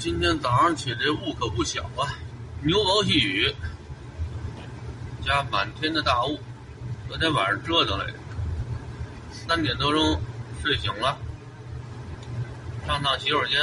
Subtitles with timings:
[0.00, 2.08] 今天早上起这雾可不小啊，
[2.62, 3.54] 牛毛细雨，
[5.22, 6.40] 加满天的大雾。
[7.06, 8.14] 昨天晚上折腾来着，
[9.30, 10.18] 三点多钟
[10.62, 11.18] 睡醒了，
[12.86, 13.60] 上趟洗手间，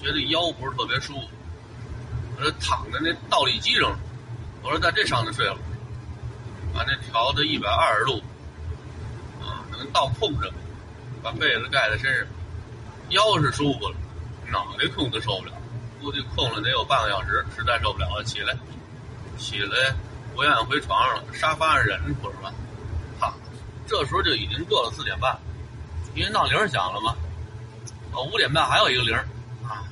[0.00, 1.28] 觉得腰不是特别舒服，
[2.36, 3.98] 我这躺在那倒立机上，
[4.62, 5.58] 我说在这上头睡了，
[6.72, 8.22] 把那调到一百二十度，
[9.42, 10.54] 啊，能倒空着，
[11.20, 12.26] 把被子盖在身上，
[13.08, 13.96] 腰是舒服了，
[14.52, 15.52] 脑袋空的受不了。
[16.04, 18.54] 估计空了得有半个小时，实在受不了了，起来，
[19.38, 19.96] 起来，
[20.34, 22.52] 不愿意回床上了，沙发上忍着吧。
[23.18, 23.34] 哈，
[23.86, 25.34] 这时候就已经过了四点半，
[26.14, 27.16] 因为闹铃响了嘛。
[28.12, 29.16] 我，五点半还有一个铃
[29.66, 29.82] 啊。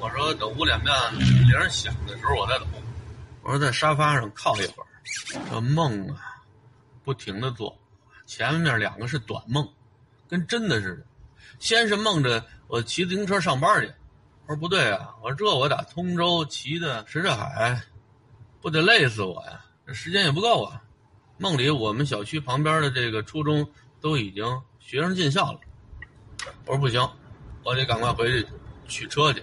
[0.00, 2.66] 我说等五点半铃响的时候我再走。
[3.42, 4.86] 我说在沙发上靠一会儿，
[5.50, 6.42] 这梦啊，
[7.04, 7.74] 不停的做，
[8.26, 9.66] 前面两个是短梦，
[10.28, 11.06] 跟真的似的。
[11.58, 13.90] 先是梦着我骑自行车上班去。
[14.52, 15.14] 我说不对啊！
[15.22, 17.82] 我说这我打通州骑的什刹海，
[18.60, 19.64] 不得累死我呀！
[19.86, 20.82] 这时间也不够啊。
[21.38, 23.66] 梦里我们小区旁边的这个初中
[23.98, 24.44] 都已经
[24.78, 25.60] 学生进校了。
[26.66, 27.00] 我说不行，
[27.64, 28.46] 我得赶快回去
[28.86, 29.42] 取车去。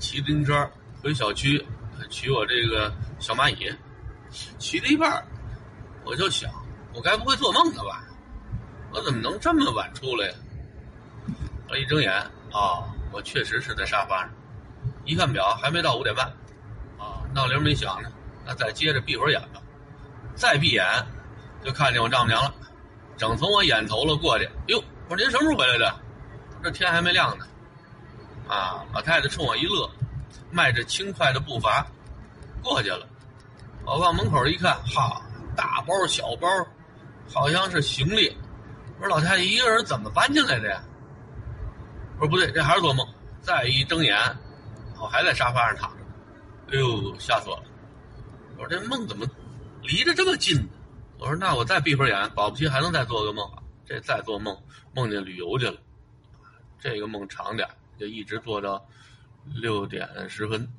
[0.00, 0.68] 骑自行车
[1.00, 1.64] 回小区
[2.08, 3.72] 取我这个小蚂蚁。
[4.58, 5.24] 骑了一半，
[6.04, 6.50] 我就想，
[6.94, 8.04] 我该不会做梦了吧？
[8.92, 10.34] 我怎么能这么晚出来呀？
[11.68, 12.12] 我一睁眼
[12.50, 12.92] 啊！
[13.12, 14.30] 我确实是在沙发上，
[15.04, 16.26] 一看表还没到五点半，
[16.98, 18.10] 啊，闹铃没响呢，
[18.46, 19.60] 那再接着闭会儿眼吧。
[20.34, 20.84] 再闭眼，
[21.64, 22.54] 就看见我丈母娘了，
[23.16, 24.48] 正从我眼头了过去。
[24.68, 25.94] 哟，我说您什么时候回来的？
[26.62, 27.46] 这天还没亮呢。
[28.48, 29.90] 啊，老太太冲我一乐，
[30.50, 31.86] 迈着轻快的步伐
[32.62, 33.06] 过去了。
[33.84, 35.22] 我往门口一看，哈，
[35.56, 36.48] 大包小包，
[37.32, 38.36] 好像是行李。
[38.98, 40.82] 我说老太太一个人怎么搬进来的呀？
[42.20, 43.06] 说不对，这还是做梦。
[43.40, 44.14] 再一睁眼，
[45.00, 46.04] 我还在沙发上躺着。
[46.68, 47.62] 哎呦，吓死我了！
[48.58, 49.26] 我说这梦怎么
[49.82, 50.68] 离着这么近呢？
[51.18, 53.62] 我说那我再闭会儿眼，保不齐还能再做个梦啊。
[53.86, 54.54] 这再做梦，
[54.94, 55.80] 梦见旅游去了。
[56.78, 57.66] 这个梦长点，
[57.98, 58.86] 就一直做到
[59.46, 60.70] 六点十分，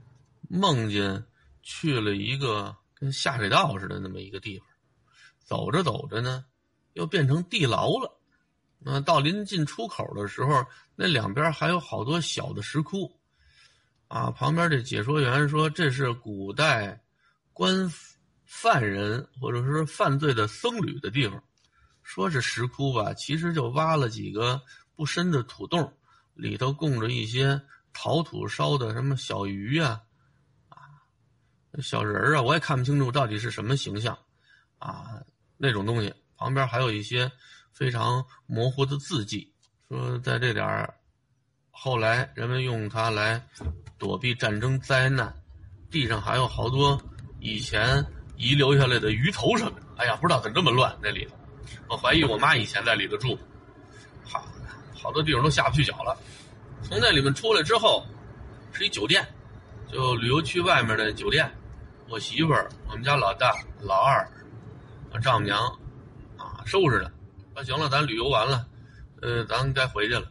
[0.47, 1.25] 梦见
[1.63, 4.67] 去了一个跟下水道似的那么一个地方。
[5.39, 6.45] 走着走着呢，
[6.93, 8.20] 又变成地牢了。
[8.83, 10.65] 那到临近出口的时候，
[10.95, 13.15] 那两边还有好多小的石窟，
[14.07, 16.99] 啊，旁边这解说员说这是古代
[17.53, 17.93] 关
[18.43, 21.43] 犯人或者说犯罪的僧侣的地方，
[22.01, 24.59] 说是石窟吧，其实就挖了几个
[24.95, 25.95] 不深的土洞，
[26.33, 27.61] 里头供着一些
[27.93, 30.01] 陶土烧的什么小鱼啊，
[30.69, 30.75] 啊，
[31.83, 34.17] 小人啊，我也看不清楚到底是什么形象，
[34.79, 35.21] 啊，
[35.55, 37.31] 那种东西，旁边还有一些。
[37.73, 39.51] 非常模糊的字迹，
[39.89, 40.93] 说在这点儿，
[41.69, 43.41] 后来人们用它来
[43.97, 45.33] 躲避战争灾难。
[45.89, 47.01] 地上还有好多
[47.39, 48.05] 以前
[48.37, 49.87] 遗留下来的鱼头什么的。
[49.97, 51.35] 哎呀，不知道怎么这么乱那里头。
[51.87, 53.37] 我怀疑我妈以前在里头住。
[54.23, 54.45] 好，
[54.93, 56.17] 好多地方都下不去脚了。
[56.81, 58.05] 从那里面出来之后，
[58.71, 59.27] 是一酒店，
[59.91, 61.51] 就旅游区外面的酒店。
[62.09, 64.27] 我媳妇儿、我们家老大、老二、
[65.11, 65.65] 我丈母娘
[66.37, 67.11] 啊，收拾的。
[67.53, 68.65] 那行了，咱旅游完了，
[69.21, 70.23] 呃，咱该回去了。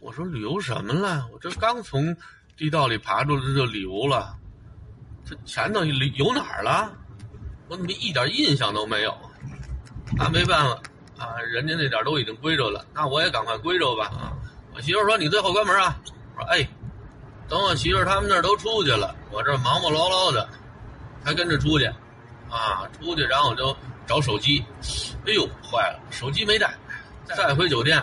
[0.00, 1.28] 我说旅游什么了？
[1.32, 2.16] 我这刚从
[2.56, 4.34] 地道里爬出来就旅游了，
[5.24, 6.90] 这前头旅游哪儿了？
[7.68, 9.14] 我怎么一点印象都没有？
[10.16, 10.80] 那没办法
[11.18, 14.06] 啊，人家那点都已经归着了，那我也赶快归着吧。
[14.06, 14.32] 啊，
[14.74, 15.98] 我媳妇说你最后关门啊。
[16.36, 16.66] 我说哎，
[17.48, 20.48] 等我媳妇他们那儿都出去了，我这忙忙唠唠的，
[21.22, 21.84] 还跟着出去，
[22.48, 23.76] 啊，出去然后我就。
[24.06, 24.64] 找手机，
[25.26, 26.72] 哎呦，坏了，手机没带。
[27.24, 28.02] 再回酒店，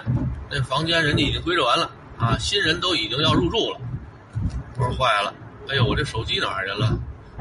[0.49, 3.79] 那房间人家已经归置完了啊，新人都已经要入住了。
[4.77, 5.33] 我说坏了，
[5.69, 6.97] 哎呦，我这手机哪儿去了？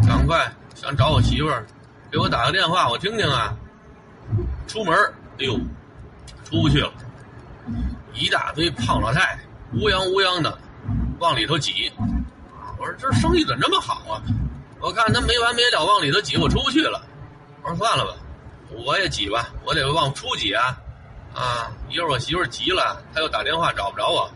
[0.07, 1.67] 赶快想找我媳妇儿，
[2.11, 3.57] 给我打个电话，我听听啊。
[4.67, 4.95] 出门，
[5.39, 5.59] 哎呦，
[6.45, 6.93] 出不去了，
[8.13, 9.41] 一大堆胖老太太
[9.73, 10.59] 乌泱乌泱的
[11.19, 11.91] 往里头挤。
[12.79, 14.23] 我说这生意怎么这么好啊？
[14.81, 17.03] 我看他没完没了往里头挤，我出不去了。
[17.63, 18.15] 我说算了吧。
[18.73, 20.77] 我也挤吧，我得往出挤啊！
[21.35, 24.31] 啊，一会儿我媳妇儿急了，她又打电话找不着我，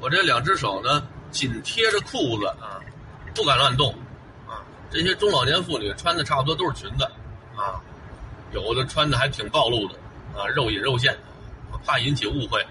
[0.00, 2.80] 我这两只手呢紧贴着裤子啊，
[3.34, 3.92] 不敢乱动
[4.48, 4.62] 啊。
[4.90, 7.04] 这些中老年妇女穿的差不多都是裙子
[7.56, 7.80] 啊，
[8.52, 9.94] 有的穿的还挺暴露的
[10.36, 11.16] 啊，肉隐肉现，
[11.84, 12.64] 怕引起误会，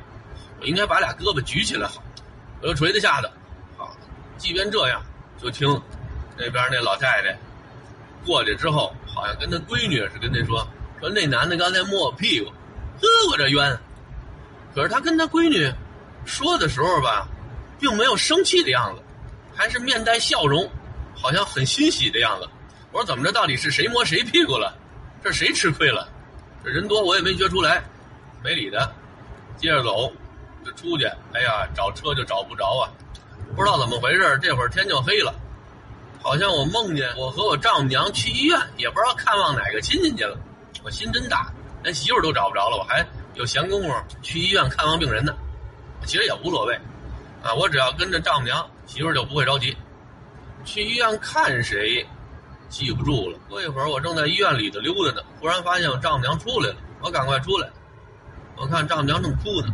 [0.60, 2.02] 我应该把俩胳膊举起来好，
[2.62, 3.32] 我又垂在下的。
[3.78, 3.96] 好，
[4.38, 5.02] 即便这样，
[5.42, 5.70] 就听
[6.38, 7.38] 那边那老太太
[8.26, 10.68] 过去之后，好像跟她闺女是跟她说。
[11.00, 12.50] 说那男的刚才摸我屁股，
[13.02, 13.80] 呵，我这冤。
[14.74, 15.72] 可是他跟他闺女
[16.26, 17.28] 说的时候吧，
[17.80, 19.02] 并没有生气的样子，
[19.56, 20.70] 还是面带笑容，
[21.16, 22.48] 好像很欣喜的样子。
[22.92, 23.32] 我说怎么着？
[23.32, 24.76] 到底是谁摸谁屁股了？
[25.24, 26.08] 这谁吃亏了？
[26.64, 27.84] 这人多我也没觉出来，
[28.44, 28.90] 没理他，
[29.58, 30.12] 接着走，
[30.66, 31.06] 就出去。
[31.34, 32.90] 哎呀，找车就找不着啊，
[33.56, 34.40] 不知道怎么回事。
[34.42, 35.34] 这会儿天就黑了，
[36.22, 40.38] 好像我梦见我和我丈母娘去医院，也不知道看望哪个亲戚去了。
[40.88, 41.52] 我心真大，
[41.84, 45.36] 连媳妇都找不着了，我还有闲工夫去医院看望病人呢。
[46.06, 46.74] 其实也无所谓，
[47.44, 49.76] 啊，我只要跟着丈母娘，媳妇就不会着急。
[50.64, 52.08] 去医院看谁？
[52.70, 53.38] 记不住了。
[53.50, 56.78] 过一会儿，我正在医院里头溜达呢，忽然发现我丈母娘出来了。
[57.02, 57.70] 我赶快出来，
[58.56, 59.68] 我看丈母娘正哭呢，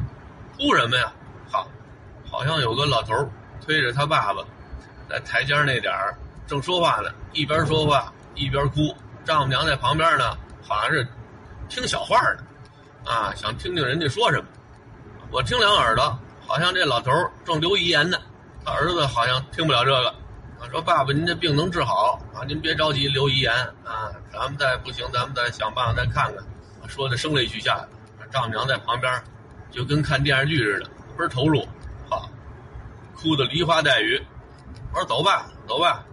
[0.58, 1.14] 哭什么呀？
[1.48, 1.68] 好，
[2.28, 3.14] 好像有个老头
[3.64, 4.44] 推着他爸爸，
[5.08, 6.18] 在台阶那点儿
[6.48, 8.96] 正说话呢，一边说话一边哭。
[9.24, 10.36] 丈母娘在旁边呢，
[10.68, 11.08] 好像是
[11.70, 12.44] 听小话呢，
[13.06, 14.46] 啊，想听听人家说什么。
[15.32, 16.18] 我听两耳朵，
[16.48, 17.12] 好像这老头
[17.44, 18.18] 正留遗言呢，
[18.64, 20.14] 他儿子好像听不了这个。
[20.72, 22.46] 说爸爸，您这病能治好啊？
[22.48, 26.36] 您别着急留遗言啊，咱们再不行，咱们再想办法再看看。
[26.88, 27.86] 说的声泪俱下，
[28.32, 29.22] 丈母娘在旁边，
[29.70, 30.86] 就跟看电视剧似的，
[31.18, 31.68] 倍儿投入，
[32.10, 32.30] 好，
[33.16, 34.22] 哭的梨花带雨。
[34.94, 36.06] 我说走吧，走吧，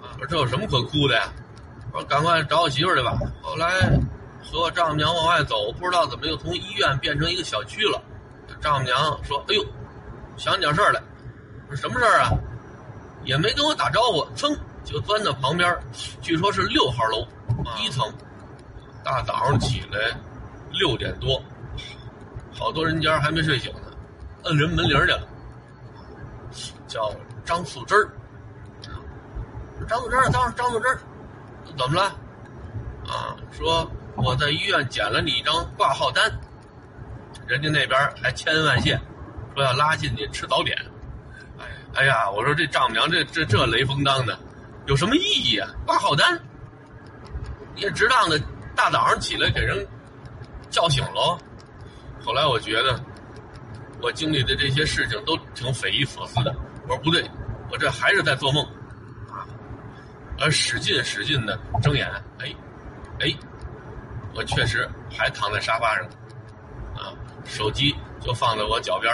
[0.00, 1.32] 我说这有什么可哭的呀？
[1.96, 3.18] 我说赶快找我媳妇去吧。
[3.40, 3.80] 后来
[4.44, 7.98] 和我丈母娘往外走，不知道怎么又从医院变成一个小区了。
[8.60, 9.64] 丈母娘说：“哎呦，
[10.36, 11.00] 想起点事儿来。”
[11.70, 12.30] 我说什么事儿啊？
[13.24, 14.54] 也没跟我打招呼，噌
[14.84, 15.74] 就钻到旁边，
[16.20, 17.26] 据说是六号楼
[17.78, 18.06] 一层。
[19.02, 20.14] 大早上起来
[20.72, 21.42] 六点多，
[22.52, 23.90] 好多人家还没睡醒呢，
[24.44, 25.26] 摁人门铃去了。
[26.86, 27.10] 叫
[27.42, 28.10] 张素贞儿，
[29.88, 31.00] 张素贞儿，张张素贞儿，
[31.76, 32.02] 怎么了？
[33.06, 36.30] 啊，说我在医院捡了你一张挂号单，
[37.46, 38.98] 人家那边还千恩万谢，
[39.54, 40.76] 说要拉进去吃早点。
[41.58, 41.64] 哎
[41.94, 44.38] 哎呀，我说这丈母娘这这这雷锋当的，
[44.86, 45.68] 有什么意义啊？
[45.86, 46.38] 挂号单，
[47.74, 48.38] 你也值当的，
[48.74, 49.86] 大早上起来给人
[50.68, 51.38] 叫醒喽。
[52.24, 53.00] 后来我觉得，
[54.02, 56.54] 我经历的这些事情都挺匪夷所思的。
[56.82, 57.24] 我说不对，
[57.70, 58.66] 我这还是在做梦！
[60.38, 62.06] 而使劲使劲的睁眼，
[62.38, 62.54] 哎，
[63.20, 63.34] 哎，
[64.34, 66.04] 我确实还躺在沙发上，
[66.94, 67.12] 啊，
[67.44, 69.12] 手机就放在我脚边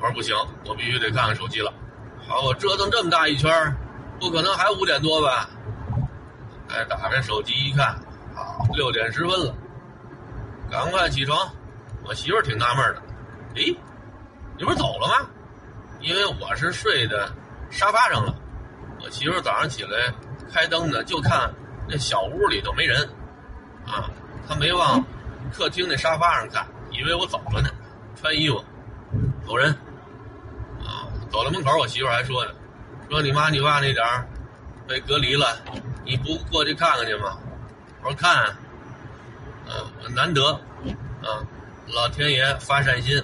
[0.00, 0.34] 说不行，
[0.64, 1.72] 我必须得看看手机了。
[2.26, 3.50] 好，我折腾这么大一圈
[4.20, 5.48] 不可能还五点多吧？
[6.70, 7.86] 哎，打开手机一看，
[8.34, 9.54] 啊，六点十分了，
[10.70, 11.50] 赶快起床。
[12.04, 13.02] 我媳妇挺纳闷的，
[13.56, 13.76] 诶，
[14.56, 15.28] 你不是走了吗？
[16.00, 17.14] 因为我是睡在
[17.70, 18.34] 沙发上了。
[19.10, 20.12] 媳妇早上起来
[20.52, 21.52] 开灯呢，就看
[21.88, 23.02] 那小屋里头没人，
[23.86, 24.10] 啊，
[24.48, 25.04] 她没往
[25.52, 27.68] 客厅那沙发上看，以为我走了呢，
[28.20, 28.64] 穿衣服，
[29.46, 29.70] 走人。
[30.80, 32.52] 啊走到门口，我媳妇还说呢
[33.10, 34.26] ：“说你妈你爸那点儿
[34.86, 35.58] 被隔离了，
[36.04, 37.36] 你不过去看看去吗？”
[38.02, 38.56] 我说：“看，
[39.66, 40.52] 嗯，难得，
[41.22, 41.44] 啊，
[41.88, 43.22] 老天爷发善心，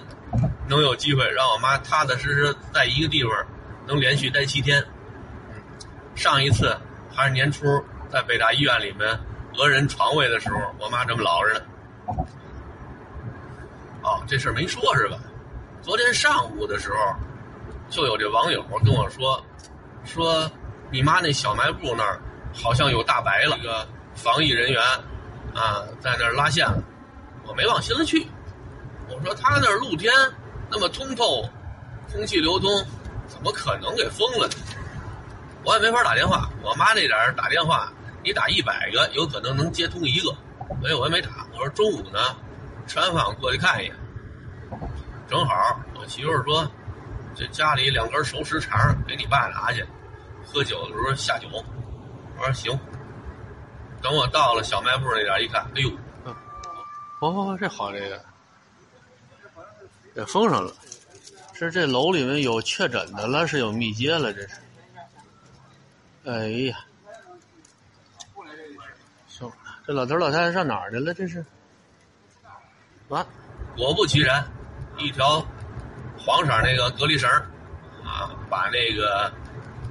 [0.69, 3.33] 能有机会让我妈踏踏实实在一个地方
[3.87, 4.85] 能连续待七天。
[6.15, 6.77] 上一次
[7.15, 9.19] 还是年初在北大医院里面
[9.53, 11.61] 讹人床位的时候，我妈这么老实呢。
[14.03, 15.19] 哦，这事儿没说是吧？
[15.83, 16.97] 昨天上午的时候。”
[17.91, 19.41] 就有这网友跟我说，
[20.05, 20.51] 说
[20.91, 22.19] 你妈那小卖部那儿
[22.53, 24.83] 好像有大白了，这个防疫人员
[25.55, 26.83] 啊在那儿拉线了，
[27.47, 28.27] 我没往心里去。
[29.09, 30.11] 我说他那儿露天
[30.71, 31.47] 那么通透，
[32.11, 32.85] 空气流通，
[33.29, 34.55] 怎么可能给封了呢？
[35.65, 37.93] 我也没法打电话，我妈那点儿打电话，
[38.23, 40.35] 你打一百个有可能能接通一个，
[40.81, 41.47] 所以我也没打。
[41.53, 42.37] 我说中午呢，
[42.87, 43.95] 吃完饭过去看一眼。
[45.29, 45.55] 正好
[45.95, 46.71] 我媳妇说。
[47.37, 49.85] 这家里两根熟食肠，给你爸拿去。
[50.47, 51.49] 喝酒的时候下酒。
[52.39, 52.79] 我说行。
[54.01, 55.91] 等我到了小卖部那点一看，哎呦，
[57.19, 58.25] 哦，这好，这个，
[60.15, 60.73] 这封上了。
[61.55, 64.51] 是这楼里面有确诊的了，是有密接了，这是。
[66.27, 66.77] 哎呀，
[69.27, 69.51] 行，
[69.87, 71.13] 这老头老太太上哪儿去了？
[71.13, 71.45] 这是。
[73.09, 73.25] 完，
[73.77, 74.47] 果不其然，
[74.99, 75.45] 一条。
[76.17, 77.29] 黄色那个隔离绳
[78.03, 79.31] 啊，把那个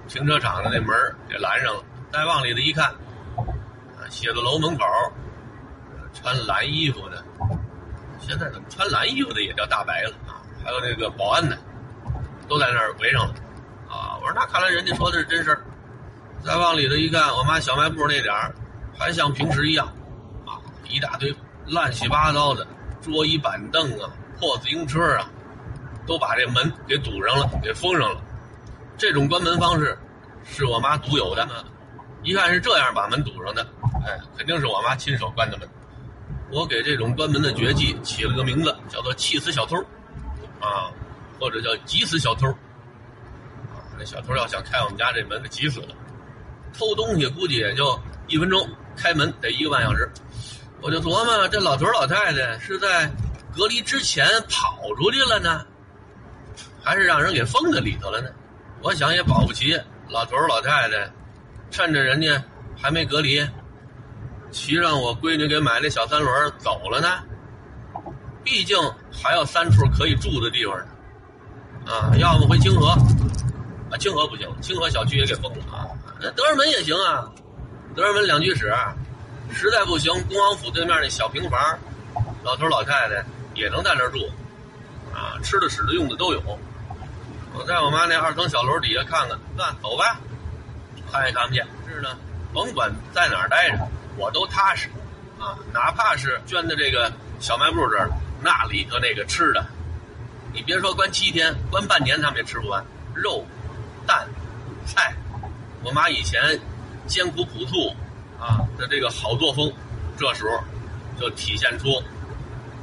[0.08, 0.90] 停车场的那门
[1.30, 1.84] 给拦上了。
[2.12, 2.92] 再往里头一看，
[4.10, 4.84] 写字楼门口
[6.12, 7.24] 穿蓝衣服的，
[8.20, 10.42] 现在怎么穿蓝衣服的也叫大白了啊？
[10.64, 11.56] 还有那个保安的，
[12.48, 13.36] 都在那儿围上了。
[13.88, 15.62] 啊，我说那看来人家说的是真事儿。
[16.44, 18.54] 再往里头一看，我妈小卖部那点儿
[18.98, 19.88] 还像平时一样，
[20.46, 20.60] 啊，
[20.90, 21.34] 一大堆
[21.68, 22.68] 乱七八糟的
[23.02, 25.30] 桌椅板凳啊，破自行车啊。
[26.06, 28.22] 都把这门给堵上了，给封上了。
[28.98, 29.98] 这种关门方式
[30.44, 31.48] 是我妈独有的。
[32.24, 33.66] 一看是这样把门堵上的，
[34.06, 35.70] 哎，肯定是我妈亲手关的门。
[36.52, 39.78] 我给这种关门的绝技起了个名字，叫做“气死小偷”，
[40.60, 40.92] 啊，
[41.40, 42.50] 或者叫“急死小偷”。
[43.72, 45.96] 啊，那小偷要想开我们家这门，给急死了。
[46.78, 50.10] 偷东西估计也就一分钟，开门得一个半小时。
[50.82, 53.10] 我就琢磨，这老头老太太是在
[53.56, 55.66] 隔离之前跑出去了呢，
[56.84, 58.30] 还是让人给封在里头了呢？
[58.82, 61.10] 我想也保不齐，老头老太太
[61.72, 62.44] 趁着人家
[62.76, 63.42] 还没隔离。
[64.52, 67.08] 骑上我闺女给买的小三轮走了呢，
[68.44, 68.78] 毕竟
[69.10, 70.86] 还有三处可以住的地方呢，
[71.92, 72.90] 啊，要么回清河，
[73.90, 75.88] 啊，清河不行，清河小区也给封了啊，
[76.32, 77.30] 德胜门也行啊，
[77.96, 78.74] 德胜门两居室，
[79.52, 81.60] 实在不行，恭王府对面那小平房，
[82.44, 83.24] 老头老太太
[83.56, 84.30] 也能在那住，
[85.14, 86.42] 啊，吃的、使的、用的都有。
[87.54, 90.20] 我在我妈那二层小楼底下看看，那走吧，
[91.12, 92.10] 看也看不见，是呢，
[92.54, 93.78] 甭管在哪儿待着。
[94.16, 94.90] 我都踏实，
[95.40, 98.10] 啊，哪怕是捐的这个小卖部这儿，
[98.42, 99.66] 那里头那个吃的，
[100.54, 102.84] 你别说关七天，关半年他们也吃不完。
[103.16, 103.46] 肉、
[104.06, 104.28] 蛋、
[104.86, 105.14] 菜，
[105.84, 106.60] 我妈以前
[107.08, 107.96] 艰苦朴素
[108.40, 109.72] 啊的这个好作风，
[110.18, 110.58] 这时候
[111.20, 112.02] 就体现出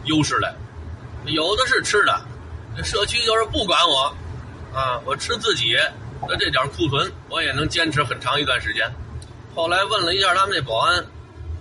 [0.04, 0.54] 优势来。
[1.26, 2.20] 有的是吃的，
[2.76, 4.14] 这社区就是不管我，
[4.72, 5.72] 啊，我吃自己
[6.28, 8.90] 的这点库存，我也能坚持很长一段时间。
[9.54, 11.04] 后来问了一下他们那保安。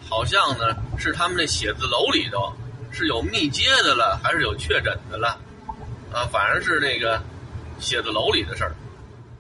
[0.09, 2.51] 好像呢是他们那写字楼里头
[2.89, 5.37] 是有密接的了，还是有确诊的了？
[6.11, 7.21] 啊，反正是那个
[7.79, 8.73] 写字楼里的事儿。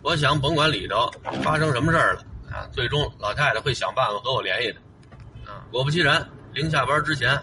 [0.01, 1.11] 我想甭管里头
[1.43, 4.79] 发生什么事儿了啊，最终老太太会想办法和我联系的。
[5.45, 7.39] 啊，果不其然，临下班之前，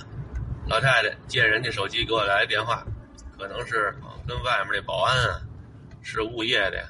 [0.67, 2.85] 老太太借人家手机给我来电话，
[3.37, 3.95] 可能是
[4.27, 5.41] 跟外面那保安啊
[6.03, 6.85] 是物业的，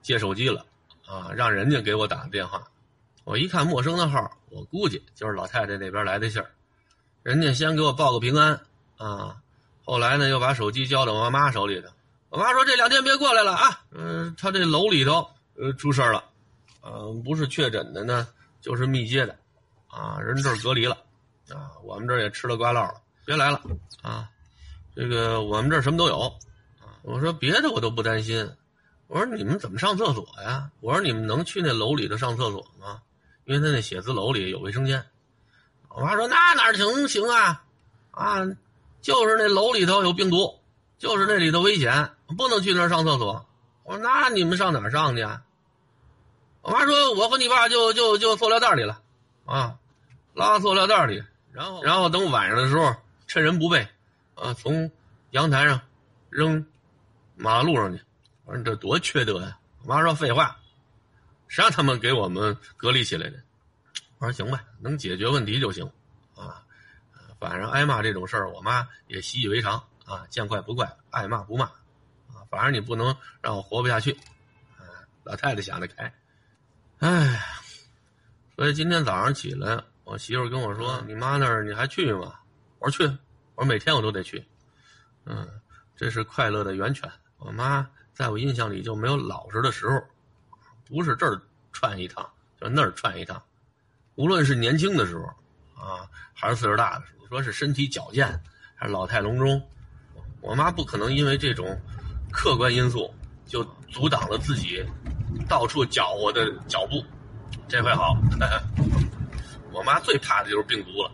[0.00, 0.64] 借手机了
[1.06, 2.62] 啊，让人家给我打的电话。
[3.24, 6.50] 我一看陌生的号，我估计就是老太太那边来的信儿。
[7.22, 8.60] 人家先给我报个平安
[8.96, 9.36] 啊，
[9.84, 11.88] 后来呢又把手机交到我妈手里头。
[12.32, 16.24] 我妈说这两天别过来了啊，嗯，他这楼里头呃出事了，
[16.82, 18.26] 嗯，不是确诊的呢，
[18.62, 19.36] 就是密接的，
[19.86, 20.96] 啊，人这儿隔离了，
[21.50, 22.94] 啊，我们这儿也吃了瓜落了，
[23.26, 23.60] 别来了
[24.00, 24.30] 啊。
[24.96, 26.20] 这个我们这儿什么都有，
[26.80, 28.50] 啊，我说别的我都不担心，
[29.08, 30.70] 我说你们怎么上厕所呀？
[30.80, 33.02] 我说你们能去那楼里头上厕所吗？
[33.44, 35.04] 因为他那写字楼里有卫生间，
[35.90, 37.62] 我妈说那哪行行啊，
[38.10, 38.42] 啊，
[39.02, 40.58] 就是那楼里头有病毒，
[40.96, 43.46] 就是那里头危险，不能去那儿上厕所。
[43.84, 45.22] 我说那你们上哪儿上去？
[45.22, 45.42] 啊？
[46.62, 49.02] 我妈说我和你爸就就就塑料袋里了，
[49.44, 49.78] 啊，
[50.32, 52.94] 拉塑料袋里，然后然后等晚上的时候
[53.26, 53.88] 趁人不备，
[54.36, 54.90] 啊，从
[55.30, 55.80] 阳台上
[56.30, 56.64] 扔
[57.34, 58.00] 马路上去。
[58.44, 59.58] 我说这多缺德呀！
[59.82, 60.56] 我妈说废话。
[61.48, 63.36] 谁让他们给我们隔离起来的？
[64.18, 65.84] 我说行吧，能解决问题就行，
[66.36, 66.62] 啊，
[67.40, 71.81] 反正挨骂这种事儿，我妈也习以为常啊，见怪不怪，爱骂不骂，啊，
[72.52, 74.12] 反正你不能让我活不下去，
[74.76, 74.84] 啊，
[75.24, 76.12] 老太太想得开，
[76.98, 77.40] 哎，
[78.54, 82.34] 所以今天早上起来，我媳妇跟我说：“你妈那儿你还去吗？”
[82.78, 83.18] 我说去，
[83.54, 84.44] 我说每天我都得去，
[85.24, 85.48] 嗯，
[85.96, 87.10] 这是快乐的源泉。
[87.38, 89.98] 我妈在我印象里就没有老实的时候。
[90.84, 91.40] 不是这儿
[91.72, 92.30] 串一趟，
[92.60, 93.42] 就那儿串一趟。
[94.16, 95.24] 无论是年轻的时候，
[95.82, 98.28] 啊，还是岁数大的时候，你说是身体矫健，
[98.74, 99.66] 还是老态龙钟，
[100.42, 101.80] 我妈不可能因为这种
[102.32, 103.12] 客观因素
[103.46, 104.84] 就阻挡了自己
[105.48, 107.04] 到处搅和的脚步。
[107.68, 108.16] 这回好，
[109.70, 111.10] 我妈最怕的就是病毒了。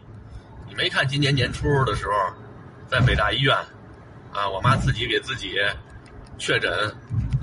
[0.66, 2.12] 你没看今年年初的时候，
[2.86, 3.54] 在北大医院，
[4.32, 5.56] 啊，我妈自己给自己
[6.38, 6.70] 确诊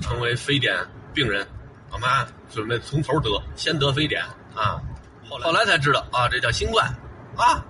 [0.00, 0.74] 成为非典
[1.14, 1.46] 病人。
[1.92, 4.22] 我妈准备从头得，先得非典
[4.54, 4.80] 啊，
[5.28, 6.86] 后来后来才知道啊，这叫新冠
[7.36, 7.64] 啊，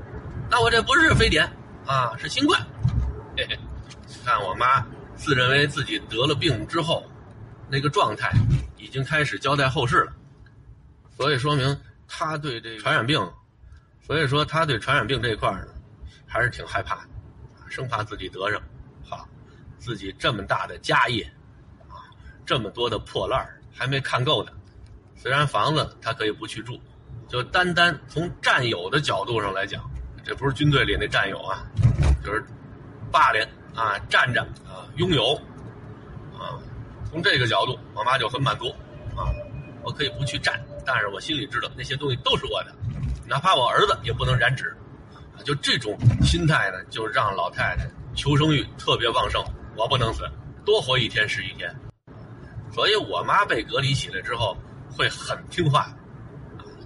[0.51, 1.45] 那我这不是非典
[1.87, 2.61] 啊，是新冠。
[3.37, 3.59] 嘿嘿，
[4.25, 4.85] 看我妈
[5.17, 7.05] 自认为自己得了病之后，
[7.69, 8.31] 那个状态
[8.77, 10.13] 已经开始交代后事了，
[11.17, 13.19] 所以说明他对这传染病，
[14.07, 15.67] 所以说他对传染病这一块呢，
[16.27, 17.11] 还是挺害怕的，
[17.69, 18.63] 生怕自己得上。
[19.05, 19.27] 好，
[19.79, 21.25] 自己这么大的家业
[21.89, 22.07] 啊，
[22.45, 23.53] 这么多的破烂儿。
[23.79, 24.53] 还没看够呢，
[25.15, 26.81] 虽然房子他可以不去住，
[27.29, 29.85] 就单单从战友的角度上来讲，
[30.25, 31.63] 这不是军队里那战友啊，
[32.25, 32.43] 就是
[33.13, 33.47] 霸凌
[33.77, 35.35] 啊、站着啊、拥有
[36.37, 36.59] 啊，
[37.11, 38.71] 从这个角度，我妈就很满足
[39.15, 39.29] 啊。
[39.85, 42.75] 我可以不去站，但是我心里知道那些东西都是我的，
[43.25, 44.75] 哪怕我儿子也不能染指
[45.13, 45.39] 啊。
[45.45, 49.45] 就这种心态呢，就让老太太求生欲特别旺盛。
[49.77, 50.29] 我不能死，
[50.65, 51.73] 多活一天是一天。
[52.73, 54.57] 所以我妈被隔离起来之后
[54.91, 55.87] 会很听话，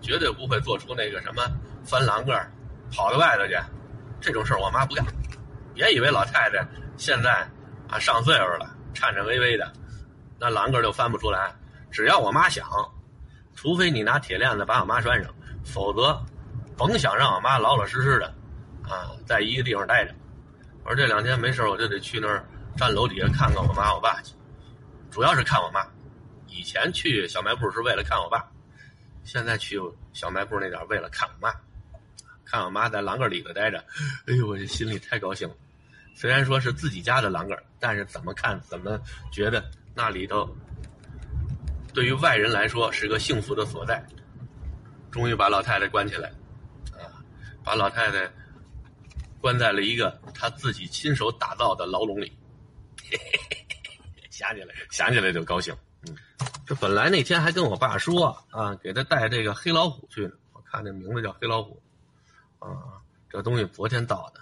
[0.02, 1.42] 绝对不会做出那个什么
[1.84, 2.52] 翻栏杆
[2.92, 3.56] 跑到外头去
[4.20, 5.06] 这种事儿，我妈不干。
[5.80, 6.62] 别以为老太太
[6.98, 7.48] 现在
[7.88, 9.72] 啊上岁数了，颤颤巍巍的，
[10.38, 11.50] 那栏杆儿就翻不出来。
[11.90, 12.68] 只要我妈想，
[13.56, 15.34] 除非你拿铁链子把我妈拴上，
[15.64, 16.22] 否则
[16.76, 18.26] 甭想让我妈老老实实的
[18.82, 20.14] 啊在一个地方待着。
[20.84, 22.44] 我说这两天没事我就得去那儿
[22.76, 24.34] 站楼底下看看我妈我爸去，
[25.10, 25.80] 主要是看我妈。
[26.46, 28.46] 以前去小卖部是为了看我爸，
[29.24, 29.80] 现在去
[30.12, 31.54] 小卖部那点为了看我妈，
[32.44, 33.82] 看我妈在栏杆里头待着，
[34.26, 35.54] 哎呦，我这心里太高兴了。
[36.14, 39.00] 虽然说是自己家的栏杆，但是怎么看怎么
[39.32, 39.64] 觉得
[39.94, 40.48] 那里头
[41.94, 44.04] 对于外人来说是个幸福的所在。
[45.10, 46.28] 终于把老太太关起来，
[46.92, 47.10] 啊，
[47.64, 48.30] 把老太太
[49.40, 52.32] 关在了一个她自己亲手打造的牢笼里。
[54.30, 55.74] 想起来，想起来就高兴。
[56.06, 56.16] 嗯，
[56.64, 60.32] 这本来那天还跟我爸说啊，给他带这个黑老虎去呢。
[60.52, 61.82] 我看这名字叫黑老虎，
[62.60, 64.40] 啊，这东西昨天到的，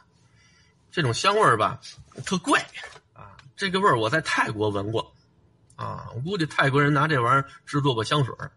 [0.99, 1.81] 这种香味儿吧，
[2.27, 2.61] 特怪
[3.13, 3.37] 啊。
[3.55, 5.15] 这个味儿我在泰国闻过，
[5.77, 8.51] 啊，我估计泰国人拿这玩意儿制作过香水儿，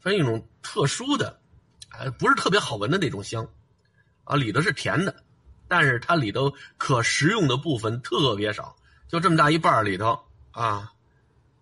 [0.00, 1.40] 它是一种特殊的，
[1.88, 3.44] 哎，不是特别好闻的那种香，
[4.22, 5.24] 啊，里头是甜的，
[5.66, 8.76] 但是它里头可食用的部分特别少，
[9.08, 10.16] 就这么大一半儿里头
[10.52, 10.92] 啊。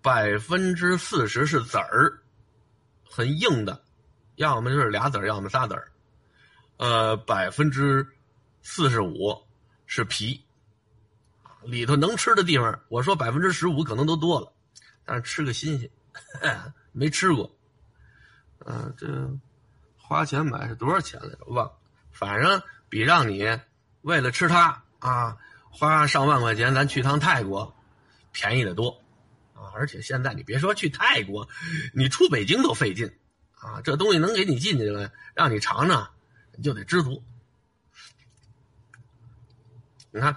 [0.02, 2.21] 百分之四十是籽儿，
[3.09, 3.83] 很硬的，
[4.35, 5.91] 要么就是俩籽儿，要么仨籽儿。
[6.76, 8.07] 呃，百分之
[8.61, 9.43] 四十五
[9.95, 10.43] 是皮，
[11.65, 14.51] 里头能吃的地方，我说百分之十五可能都多了，
[15.05, 15.91] 但是吃个新鲜，
[16.93, 17.55] 没吃过。
[18.65, 19.31] 嗯，这
[19.99, 21.45] 花钱买是多少钱来着？
[21.49, 21.79] 忘了，
[22.11, 23.47] 反正比让你
[24.01, 25.37] 为了吃它啊
[25.69, 27.77] 花上万块钱，咱去趟泰国
[28.33, 28.99] 便宜的多。
[29.53, 31.47] 啊而且现在你别说去泰国，
[31.93, 33.15] 你出北京都费劲，
[33.57, 36.15] 啊，这东西能给你进去了，让你尝尝，
[36.57, 37.23] 你就得知足。
[40.15, 40.37] 你看，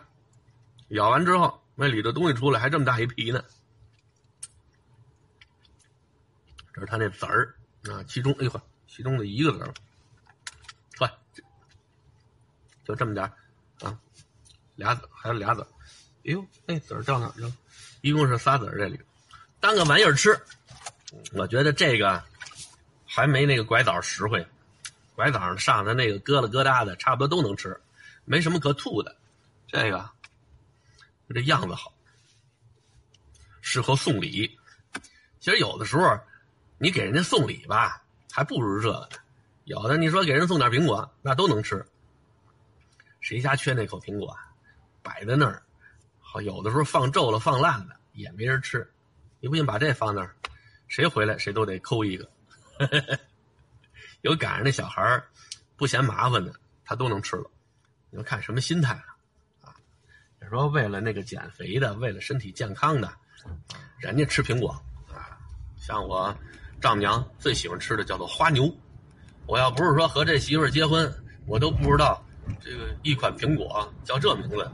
[0.87, 3.43] 咬完之后，那里头东西出来还这么大一皮呢。
[6.73, 7.53] 这是它那籽儿
[7.89, 9.73] 啊，其中哎呦，其中的一个籽儿，
[10.97, 11.11] 快，
[12.85, 13.29] 就这么点
[13.81, 13.99] 啊，
[14.75, 17.53] 俩籽还有俩籽哎呦，那籽儿掉哪去了？
[17.99, 18.97] 一共是仨籽儿这里。
[19.59, 20.39] 当个玩意儿吃，
[21.33, 22.23] 我觉得这个
[23.05, 24.47] 还没那个拐枣实惠。
[25.15, 27.77] 拐枣上的那个疙了疙瘩的，差不多都能吃，
[28.23, 29.15] 没什么可吐的。
[29.67, 30.09] 这个
[31.33, 31.93] 这样子好，
[33.61, 34.57] 适合送礼。
[35.39, 36.19] 其实有的时候
[36.77, 39.17] 你给人家送礼吧，还不如这个呢。
[39.63, 41.85] 有的你说给人送点苹果，那都能吃。
[43.19, 44.37] 谁家缺那口苹果？
[45.01, 45.63] 摆在那儿，
[46.19, 48.91] 好有的时候放皱了、放烂了，也没人吃。
[49.39, 50.35] 你不信，把这放那儿，
[50.87, 52.29] 谁回来谁都得抠一个。
[54.21, 55.23] 有赶上那小孩
[55.75, 57.49] 不嫌麻烦的，他都能吃了。
[58.09, 59.14] 你说看什么心态啊？
[60.49, 63.11] 说为了那个减肥的，为了身体健康的，
[63.97, 64.69] 人家吃苹果
[65.07, 65.37] 啊。
[65.77, 66.35] 像我
[66.79, 68.73] 丈母娘最喜欢吃的叫做花牛。
[69.47, 71.11] 我要不是说和这媳妇结婚，
[71.45, 72.23] 我都不知道
[72.59, 74.69] 这个一款苹果叫这名字。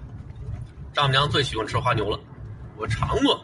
[0.94, 2.20] 丈母娘最喜欢吃花牛了，
[2.78, 3.44] 我尝过。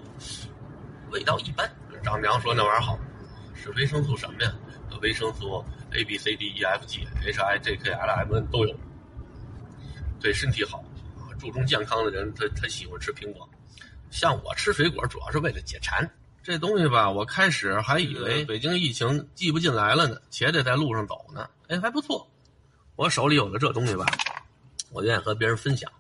[1.12, 1.70] 味道一般，
[2.04, 3.00] 丈母娘说那玩意儿好，
[3.54, 4.54] 是维生素什么呀？
[5.02, 8.76] 维生素 A B C D E F G H I J K L M N 都有，
[10.20, 10.84] 对身体好。
[11.40, 13.48] 注重健康的人，他他喜欢吃苹果。
[14.10, 16.10] 像我吃水果主要是为了解馋。
[16.44, 21.50] 这东西吧，我开始还以为北京疫情寄不进来了呢，且得在路上走呢。
[21.68, 22.26] 哎，还不错。
[22.96, 24.06] 我手里有了这东西吧，
[24.92, 25.92] 我愿意和别人分享。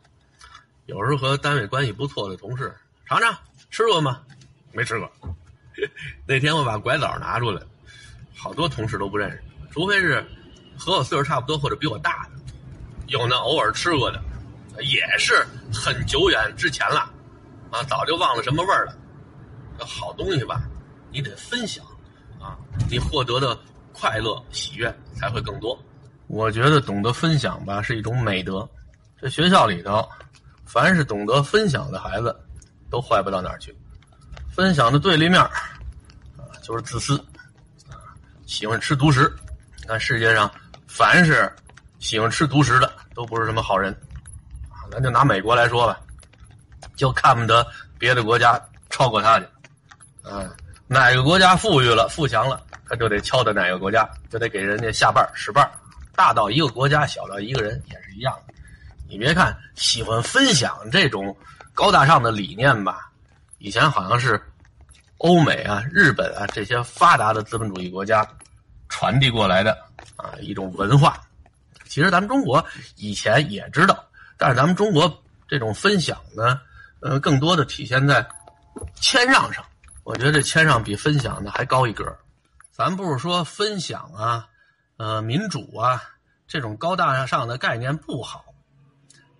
[0.85, 2.73] 有时候和单位关系不错的同事
[3.05, 3.37] 尝尝，
[3.69, 4.23] 吃过吗？
[4.71, 5.11] 没吃过。
[6.25, 7.61] 那天我把拐枣拿出来，
[8.33, 10.25] 好多同事都不认识，除非是
[10.77, 12.53] 和我岁数差不多或者比我大的，
[13.07, 14.23] 有那偶尔吃过的，
[14.81, 17.09] 也是很久远之前了，
[17.71, 18.95] 啊，早就忘了什么味儿了。
[19.79, 20.61] 好东西吧，
[21.11, 21.85] 你得分享，
[22.39, 22.57] 啊，
[22.89, 23.57] 你获得的
[23.93, 25.77] 快乐喜悦才会更多。
[26.27, 28.67] 我觉得懂得分享吧是一种美德。
[29.19, 30.07] 这学校里头，
[30.65, 32.35] 凡是懂得分享的孩子，
[32.89, 33.75] 都坏不到哪儿去。
[34.49, 35.51] 分享的对立面啊，
[36.61, 37.17] 就是自私，
[37.89, 37.97] 啊，
[38.45, 39.33] 喜欢吃独食。
[39.87, 40.51] 看世界上，
[40.87, 41.49] 凡是
[41.99, 43.95] 喜欢吃独食的，都不是什么好人。
[44.91, 45.99] 咱就拿美国来说吧，
[46.95, 47.65] 就看不得
[47.99, 49.45] 别的国家超过他去。
[50.23, 50.49] 啊，
[50.87, 55.67] 哪个国家富裕了、富强了，他就得敲打哪个国家，就得给人家下绊使绊
[56.15, 58.53] 大到一个国家，小到一个人，也是一样的。
[59.09, 61.35] 你别看喜欢分享这种
[61.73, 63.09] 高大上的理念吧。
[63.59, 64.41] 以前好像是
[65.19, 68.27] 欧美啊、日本啊这些发达的资本主义国家
[68.89, 69.71] 传递过来的
[70.15, 71.21] 啊一种文化。
[71.85, 72.63] 其实咱们中国
[72.97, 74.03] 以前也知道，
[74.37, 76.61] 但是咱们中国这种分享呢，
[77.01, 78.27] 呃，更多的体现在
[78.95, 79.65] 谦让上。
[80.03, 82.05] 我觉得这谦让比分享呢还高一格。
[82.71, 84.47] 咱不是说分享啊、
[84.97, 86.01] 呃民主啊
[86.47, 88.45] 这种高大上的概念不好，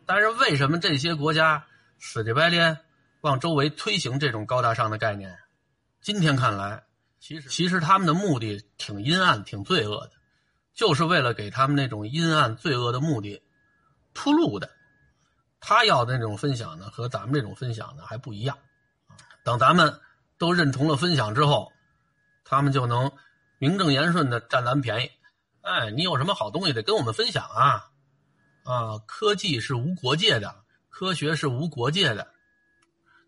[0.06, 1.64] 但是为什么这些国家
[2.00, 2.78] 死乞白赖
[3.22, 5.38] 往周围推行这种高大上的概念？
[6.02, 6.84] 今天看来，
[7.20, 10.12] 其实其实他们的目的挺阴暗、挺罪恶的，
[10.74, 13.42] 就是为了给他们那种阴暗、罪恶的目的
[14.14, 14.70] 铺路的。
[15.60, 18.58] 他要的那种分享呢，和咱们这种分享呢还不一样。
[19.44, 20.00] 等咱们
[20.38, 21.72] 都认同了分享之后，
[22.44, 23.12] 他们就能
[23.58, 25.12] 名正言顺的占咱们便宜。
[25.62, 27.90] 哎，你有什么好东西得跟我们分享啊！
[28.64, 32.28] 啊，科技是无国界的，科学是无国界的。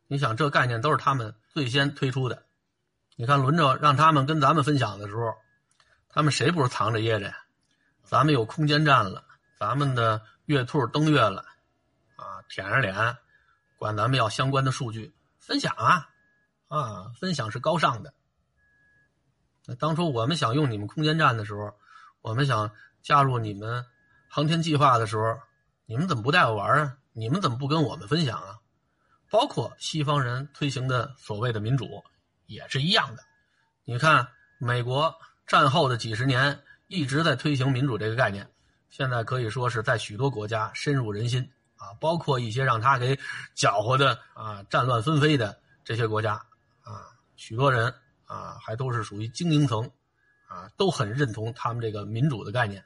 [0.08, 2.46] 你想，这概念都是他们最先推出的。
[3.16, 5.34] 你看，轮着让他们跟咱们分享的时候，
[6.10, 7.38] 他们谁不是藏着掖着呀？
[8.04, 9.24] 咱们有空间站了，
[9.60, 11.46] 咱们的月兔登月了，
[12.50, 13.18] 舔着脸
[13.78, 16.10] 管咱们要相关的数据分享啊，
[16.68, 18.14] 啊，分享是高尚的。
[19.66, 21.74] 那当初我们想用你们空间站的时候，
[22.22, 22.70] 我们想
[23.02, 23.86] 加入你们
[24.28, 25.40] 航天计划的时候，
[25.86, 26.98] 你们怎么不带我玩啊？
[27.14, 28.60] 你们怎么不跟我们分享啊？
[29.30, 32.04] 包括西方人推行的所谓的民主。
[32.52, 33.24] 也是一样的，
[33.86, 38.50] 你看，美国战后的几十年一直在推行民主这个概念，
[38.90, 41.48] 现在可以说是在许多国家深入人心
[41.80, 43.18] 啊，包括一些让他给
[43.56, 46.34] 搅和的啊战乱纷飞的这些国家
[46.84, 47.92] 啊，许多人
[48.26, 49.90] 啊还都是属于精英层
[50.48, 52.86] 啊，都很认同他们这个民主的概念，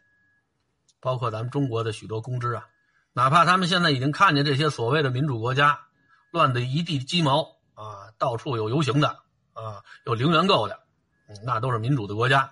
[1.01, 2.65] 包括咱们中国的许多公知啊，
[3.11, 5.79] 哪怕他们现在已经看见这些所谓的民主国家
[6.31, 9.19] 乱得一地鸡毛啊，到处有游行的。
[9.53, 10.79] 啊，有零元购的，
[11.45, 12.51] 那都是民主的国家。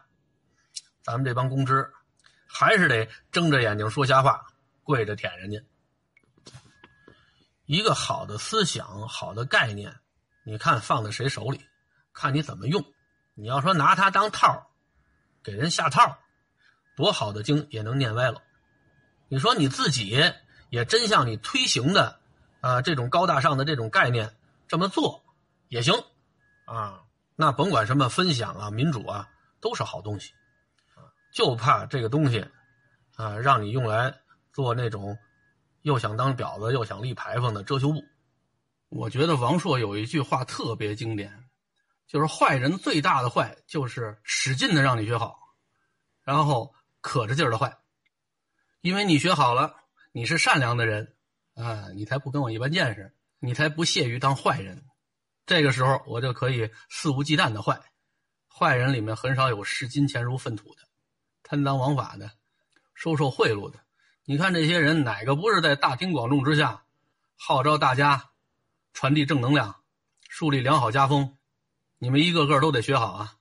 [1.01, 1.91] 咱们这帮公知，
[2.45, 4.45] 还是得睁着眼睛说瞎话，
[4.83, 5.57] 跪着舔人家。
[7.71, 9.95] 一个好的思想、好的概念，
[10.43, 11.65] 你看放在谁手里，
[12.11, 12.83] 看你怎么用。
[13.33, 14.69] 你要说拿它当套，
[15.41, 16.17] 给人下套，
[16.97, 18.43] 多好的经也能念歪了。
[19.29, 20.21] 你说你自己
[20.69, 22.19] 也真像你推行的
[22.59, 24.35] 啊这种高大上的这种概念
[24.67, 25.23] 这么做
[25.69, 25.93] 也行。
[26.65, 27.03] 啊，
[27.37, 29.29] 那甭管什么分享啊、民主啊，
[29.61, 30.33] 都是好东西，
[31.31, 32.45] 就怕这个东西，
[33.15, 34.13] 啊，让你用来
[34.51, 35.17] 做那种
[35.81, 38.03] 又想当婊子又想立牌坊的遮羞布。
[38.89, 41.49] 我觉得王朔有一句话特别经典，
[42.07, 45.39] 就是坏人最大的坏就是使劲的让你学好，
[46.23, 47.77] 然后可着劲儿的坏，
[48.81, 49.75] 因为你学好了，
[50.11, 51.15] 你是善良的人，
[51.55, 54.83] 啊，你才不跟我一般见识，你才不屑于当坏人。
[55.45, 57.79] 这个时候，我就可以肆无忌惮的坏，
[58.47, 60.81] 坏人里面很少有视金钱如粪土的，
[61.43, 62.29] 贪赃枉法的，
[62.93, 63.79] 收受贿赂的。
[64.25, 66.83] 你看这些人，哪个不是在大庭广众之下，
[67.35, 68.29] 号召大家
[68.93, 69.83] 传递正能量，
[70.29, 71.37] 树立良好家风？
[71.97, 73.37] 你们一个个都得学好啊！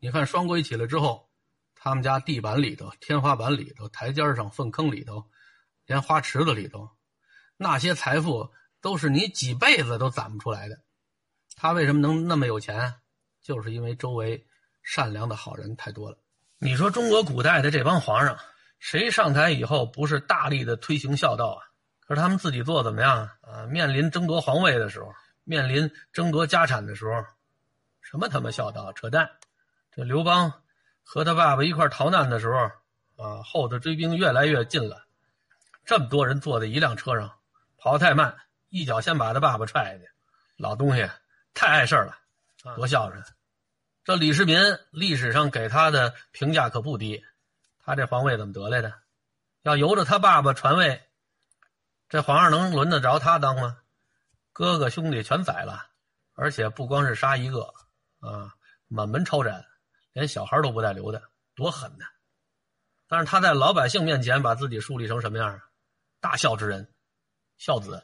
[0.00, 1.30] 你看双规起来之后，
[1.76, 5.24] 他们家地板里头、天花板里头、台阶上、粪坑里头，
[5.86, 6.90] 连花池子里头，
[7.56, 10.80] 那些财富都是你几辈子都攒不出来的。
[11.54, 12.94] 他为什么能那么有钱？
[13.40, 14.46] 就是因为周围
[14.82, 16.18] 善良的好人太多了。
[16.58, 18.36] 你说中国古代的这帮皇上，
[18.78, 21.60] 谁上台以后不是大力的推行孝道啊？
[22.00, 23.30] 可是他们自己做怎么样啊？
[23.42, 25.12] 啊，面临争夺皇位的时候，
[25.44, 27.24] 面临争夺家产的时候，
[28.00, 28.92] 什么他妈孝道？
[28.92, 29.30] 扯淡！
[29.90, 30.52] 这刘邦
[31.02, 32.58] 和他爸爸一块逃难的时候，
[33.16, 35.06] 啊，后头追兵越来越近了，
[35.84, 37.32] 这么多人坐在一辆车上，
[37.78, 38.36] 跑太慢，
[38.68, 40.08] 一脚先把他爸爸踹下去，
[40.56, 41.08] 老东西。
[41.56, 42.18] 太碍事儿了，
[42.74, 43.22] 多孝顺！
[44.02, 44.58] 这李世民
[44.90, 47.24] 历史上给他的评价可不低，
[47.84, 48.92] 他这皇位怎么得来的？
[49.62, 51.08] 要由着他爸爸传位，
[52.08, 53.78] 这皇上能轮得着他当吗？
[54.52, 55.86] 哥哥兄弟全宰了，
[56.34, 57.72] 而且不光是杀一个，
[58.20, 58.54] 啊，
[58.88, 59.64] 满门抄斩，
[60.12, 61.22] 连小孩都不带留的，
[61.54, 62.04] 多狠呐！
[63.06, 65.64] 但是他在老百姓面前把自己树立成什么样啊？
[66.20, 66.92] 大孝之人，
[67.58, 67.96] 孝子，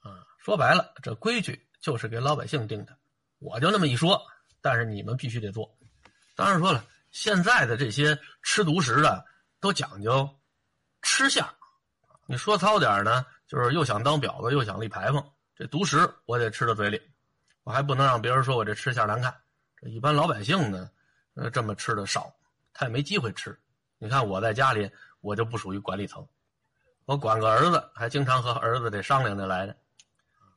[0.00, 1.68] 啊，说白了，这规矩。
[1.82, 2.96] 就是给老百姓定的，
[3.40, 4.24] 我就那么一说，
[4.60, 5.76] 但是你们必须得做。
[6.36, 9.24] 当然说了，现在的这些吃独食的
[9.60, 10.28] 都讲究
[11.02, 11.46] 吃相，
[12.26, 15.24] 你说糙点呢，就是又想当婊子又想立牌坊。
[15.54, 17.00] 这独食我得吃到嘴里，
[17.64, 19.32] 我还不能让别人说我这吃相难看。
[19.76, 20.90] 这一般老百姓呢，
[21.34, 22.34] 呃，这么吃的少，
[22.72, 23.56] 他也没机会吃。
[23.98, 26.26] 你看我在家里，我就不属于管理层，
[27.04, 29.76] 我管个儿子，还经常和儿子得商量着来的。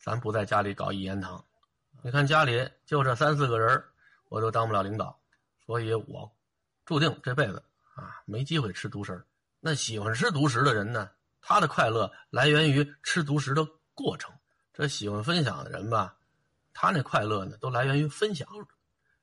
[0.01, 1.43] 咱不在家里搞一言堂，
[2.01, 3.83] 你看家里就这三四个人
[4.29, 5.19] 我都当不了领导，
[5.65, 6.31] 所以我
[6.85, 7.63] 注定这辈子
[7.95, 9.25] 啊没机会吃独食。
[9.59, 11.09] 那喜欢吃独食的人呢，
[11.41, 14.31] 他的快乐来源于吃独食的过程。
[14.73, 16.15] 这喜欢分享的人吧，
[16.73, 18.47] 他那快乐呢都来源于分享。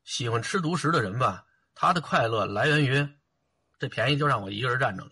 [0.03, 3.09] 喜欢吃独食的人吧，他的快乐来源于
[3.79, 5.11] 这便宜就让我一个人占着了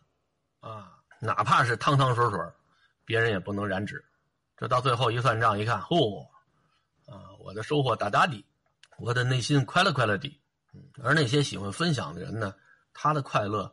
[0.61, 2.41] 啊，哪怕是汤汤水水，
[3.05, 4.05] 别人也不能染指。
[4.57, 6.27] 这到最后一算账，一看，嚯，
[7.07, 8.45] 啊，我的收获大大的，
[8.99, 10.40] 我的内心快乐快乐的。
[11.03, 12.55] 而那些喜欢分享的人呢，
[12.93, 13.73] 他的快乐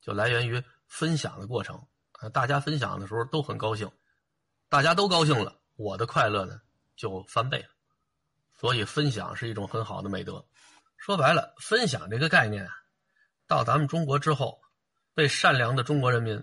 [0.00, 1.76] 就来源于分享的过程
[2.12, 3.90] 啊，大家分享的时候都很高兴，
[4.68, 6.60] 大家都高兴了，我的快乐呢
[6.96, 7.68] 就翻倍了。
[8.58, 10.44] 所以，分享是一种很好的美德。
[10.96, 12.72] 说白了，分享这个概念啊，
[13.46, 14.60] 到咱们中国之后，
[15.14, 16.42] 被善良的中国人民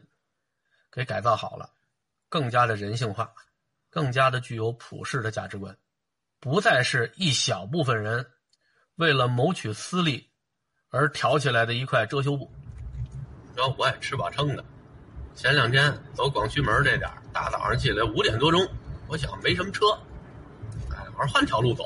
[0.92, 1.70] 给改造好了，
[2.28, 3.34] 更加的人性化。
[3.90, 5.76] 更加的具有普世的价值观，
[6.40, 8.30] 不再是一小部分人
[8.98, 10.28] 为了谋取私利
[10.90, 12.52] 而挑起来的一块遮羞布。
[13.56, 14.64] 说我也吃饱撑的，
[15.36, 18.68] 前两天走广渠门这点大早上起来五点多钟，
[19.08, 19.86] 我想没什么车，
[20.92, 21.84] 哎，我说换条路走，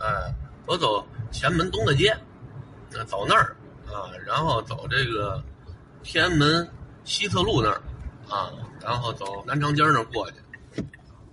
[0.00, 0.34] 哎，
[0.66, 2.16] 我走前门东大街，
[3.06, 3.54] 走那儿
[3.86, 5.42] 啊，然后走这个
[6.02, 6.66] 天安门
[7.04, 7.82] 西侧路那儿
[8.30, 8.50] 啊，
[8.82, 10.36] 然后走南长街那儿过去。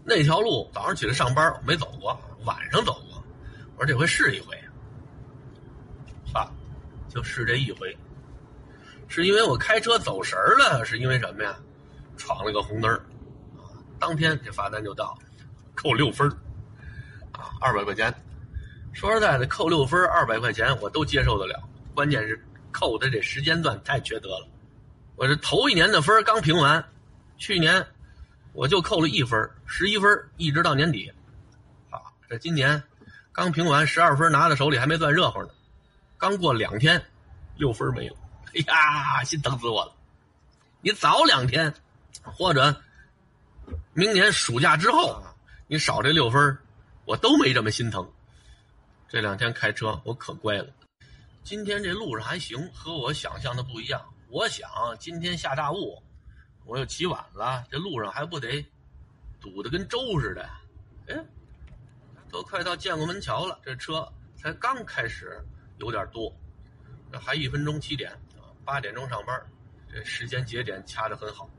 [0.03, 3.23] 那条路早上起来上班没走过，晚上走过。
[3.77, 4.57] 我说这回试一回，
[7.13, 7.95] 就试这一回。
[9.07, 11.55] 是因为我开车走神儿了，是因为什么呀？
[12.17, 12.89] 闯了个红灯
[13.57, 13.75] 啊！
[13.99, 15.17] 当天这罚单就到，
[15.75, 16.29] 扣六分
[17.33, 18.13] 啊，二百块钱。
[18.93, 21.61] 说实在的，扣六分二百块钱我都接受得了，
[21.93, 24.47] 关键是扣的这时间段太缺德了。
[25.15, 26.83] 我这头一年的分刚评完，
[27.37, 27.85] 去年。
[28.53, 31.09] 我就扣了一分，十一分，一直到年底。
[31.89, 32.83] 啊，这今年
[33.31, 35.49] 刚评完十二分，拿在手里还没算热乎呢。
[36.21, 37.03] 刚过两天，
[37.57, 38.15] 六分没了。
[38.53, 39.91] 哎呀，心疼死我了！
[40.79, 41.73] 你早两天，
[42.21, 42.79] 或者
[43.93, 45.19] 明年暑假之后，
[45.65, 46.55] 你少这六分，
[47.05, 48.07] 我都没这么心疼。
[49.09, 50.67] 这两天开车我可乖了。
[51.43, 53.99] 今天这路上还行，和我想象的不一样。
[54.29, 56.03] 我想今天下大雾。
[56.65, 58.63] 我又起晚了，这路上还不得
[59.39, 60.47] 堵得跟粥似的。
[61.07, 61.25] 哎，
[62.29, 64.07] 都快到建国门桥了，这车
[64.37, 65.43] 才刚开始
[65.81, 66.33] 有点多，
[67.19, 69.45] 还一分钟七点啊，八点钟上班，
[69.91, 71.49] 这时间节点掐得很好。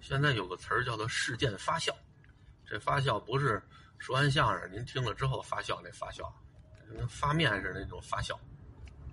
[0.00, 1.92] 现在有个词儿叫做事件发酵，
[2.64, 3.60] 这发酵不是
[3.98, 6.30] 说完相声您听了之后发酵那发酵，
[6.88, 8.38] 跟发面似的那种发酵。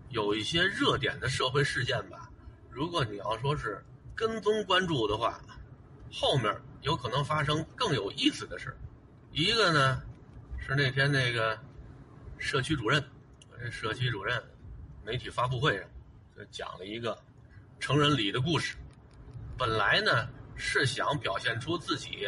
[0.09, 2.29] 有一些热点的社会事件吧，
[2.69, 3.83] 如果你要说是。
[4.13, 5.41] 跟踪关注的话，
[6.11, 8.77] 后面有可能发生更有意思的事
[9.31, 10.03] 一个呢，
[10.59, 11.57] 是那天那个
[12.37, 13.03] 社区主任，
[13.69, 14.41] 社区主任
[15.03, 15.87] 媒体发布会上
[16.35, 17.17] 就讲了一个
[17.79, 18.77] 成人礼的故事。
[19.57, 22.27] 本来呢是想表现出自己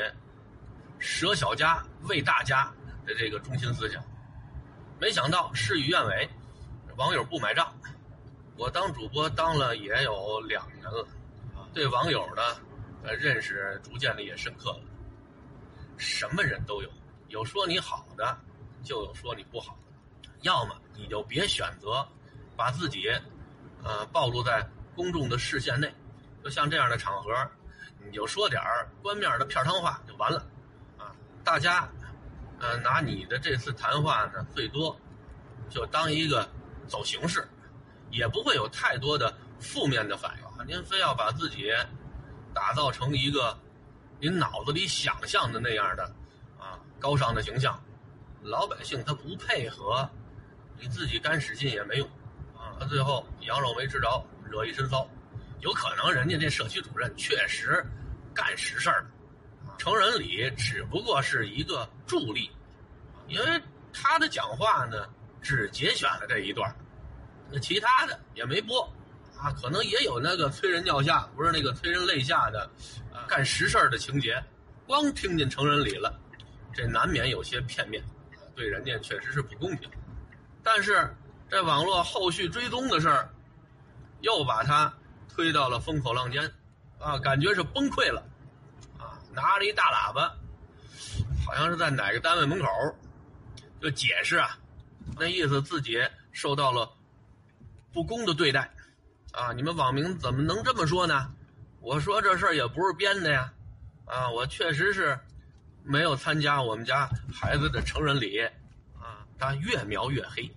[1.00, 2.72] 舍小家为大家
[3.06, 4.04] 的这个中心思想，
[5.00, 6.30] 没想到事与愿违，
[6.98, 7.74] 网友不买账。
[8.56, 11.08] 我当主播当了也有两年了。
[11.74, 12.56] 对网友的
[13.04, 14.84] 呃认识逐渐的也深刻了，
[15.98, 16.90] 什么人都有，
[17.30, 18.38] 有说你好的，
[18.84, 19.76] 就有说你不好
[20.22, 22.08] 的，要么你就别选择
[22.56, 23.10] 把自己
[23.84, 25.94] 呃暴露在公众的视线内，
[26.44, 27.32] 就像这样的场合，
[28.06, 30.46] 你就说点儿官面的片汤话就完了，
[30.98, 31.90] 啊，大家
[32.60, 34.96] 呃拿你的这次谈话呢，最多
[35.70, 36.48] 就当一个
[36.88, 37.48] 走形式，
[38.12, 40.44] 也不会有太多的负面的反应。
[40.66, 41.70] 您非要把自己
[42.54, 43.58] 打造成一个
[44.22, 46.04] 您脑子里想象的那样的
[46.58, 47.78] 啊高尚的形象，
[48.42, 50.10] 老百姓他不配合，
[50.84, 52.06] 你自己干使劲也没用
[52.58, 52.76] 啊！
[52.78, 55.10] 他最后羊肉没吃着，惹一身骚。
[55.62, 57.82] 有可能人家这社区主任确实
[58.34, 59.06] 干实事儿
[59.78, 62.52] 成人礼只不过是一个助力，
[63.30, 63.62] 因为
[63.94, 65.08] 他的讲话呢
[65.42, 66.70] 只节选了这一段，
[67.50, 68.84] 那其他的也没播。
[69.38, 72.70] 啊，可能也有那个催人尿下，不是那个催人泪下的，
[73.14, 74.44] 啊，干实事儿的情节。
[74.86, 76.14] 光听见成人礼了，
[76.74, 78.04] 这难免有些片面，
[78.54, 79.90] 对人家确实是不公平。
[80.64, 81.16] 但是
[81.50, 83.30] 这网络后续追踪的事儿，
[84.22, 84.94] 又把他
[85.30, 86.52] 推到了风口浪尖，
[87.00, 88.24] 啊，感觉是崩溃了，
[88.98, 90.34] 啊，拿着一大喇叭，
[91.46, 92.68] 好像是在哪个单位门口，
[93.82, 94.58] 就解释啊，
[95.18, 96.92] 那意思自己受到了
[97.92, 98.72] 不公的对待。
[99.34, 99.52] 啊！
[99.52, 101.34] 你们网民怎么能这么说呢？
[101.82, 103.52] 我说这事儿也不是编的呀，
[104.06, 105.20] 啊，我确实是
[105.84, 108.48] 没有参加我们家孩子的成人礼，
[109.38, 110.50] 他越描越黑，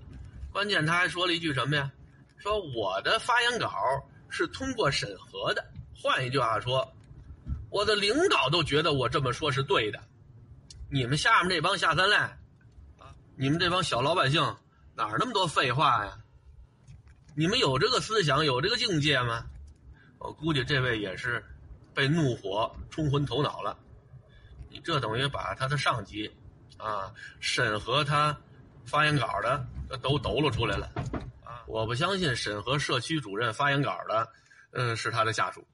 [0.52, 1.90] 关键他还说了一句什么呀？
[2.38, 3.72] 说我的发言稿
[4.28, 5.64] 是通过审核的。
[5.94, 6.92] 换一句话说，
[7.70, 10.00] 我的领导都觉得我这么说是对的。
[10.90, 12.38] 你们下面这帮下三滥，
[12.98, 14.40] 啊，你们这帮小老百姓
[14.94, 16.18] 哪儿那么多废话呀？
[17.34, 19.44] 你们有这个思想，有这个境界吗？
[20.18, 21.44] 我估计这位也是
[21.94, 23.76] 被怒火冲昏头脑了。
[24.70, 26.30] 你这等于把他的上级
[26.76, 28.38] 啊审核他
[28.86, 29.66] 发言稿的
[30.00, 30.90] 都抖搂出来了
[31.44, 31.62] 啊！
[31.66, 34.28] 我不相信审核社区主任发言稿的，
[34.72, 35.66] 嗯，是他的下属。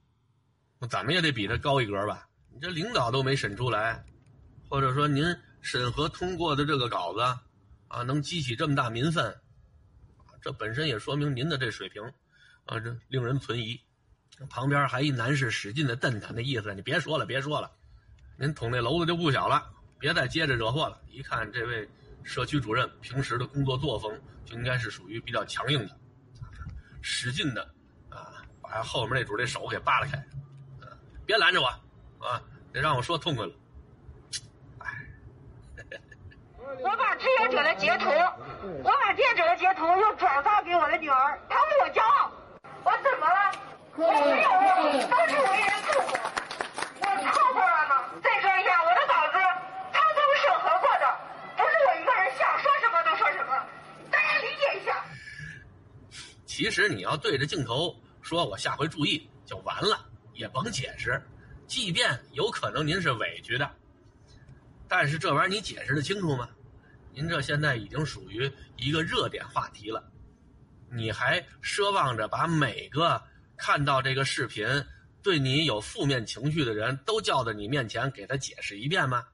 [0.90, 2.26] 怎么也得比他高一格吧？
[2.50, 4.04] 你这领导都没审出来，
[4.68, 5.24] 或者说您
[5.60, 7.20] 审核通过的这个稿子
[7.88, 9.38] 啊，能激起这么大民愤，
[10.40, 12.02] 这本身也说明您的这水平
[12.64, 13.80] 啊，这令人存疑。
[14.50, 17.70] 旁边还一男士使劲的瞪他，那意思你别说了，别说了，
[18.36, 19.70] 您捅那娄子就不小了，
[20.00, 21.00] 别再接着惹祸了。
[21.08, 21.88] 一看这位
[22.24, 25.96] 社区主任平时的工作作风，就应该是属于比较强硬的，
[27.00, 27.62] 使劲的
[28.10, 30.22] 啊，把后面那主这手给扒拉开。
[31.24, 31.66] 别拦着我，
[32.26, 32.42] 啊！
[32.72, 33.52] 得让我说痛快了。
[34.80, 34.86] 哎，
[36.80, 38.10] 我把志愿者的截图，
[38.82, 42.32] 我把志愿者的截图又转发给我的女儿，她为我骄傲。
[42.82, 43.52] 我怎么了？
[43.94, 44.50] 我没有，
[45.08, 46.08] 都是为人父母。
[47.00, 47.92] 我错过了吗？
[48.20, 49.00] 再说一下，我的
[56.54, 60.06] 其实你要对着镜头说，我下回注意就完了。
[60.34, 61.18] 也甭解释，
[61.66, 63.70] 即便有可能您是委屈的，
[64.86, 66.50] 但是这玩意儿你解释的清楚吗？
[67.14, 70.06] 您这现在已经属于一个热点话题了，
[70.90, 73.22] 你还奢望着把每个
[73.56, 74.66] 看到这个视频
[75.22, 79.26] 对你有负面情绪的人都叫到你面前给他解释一遍吗？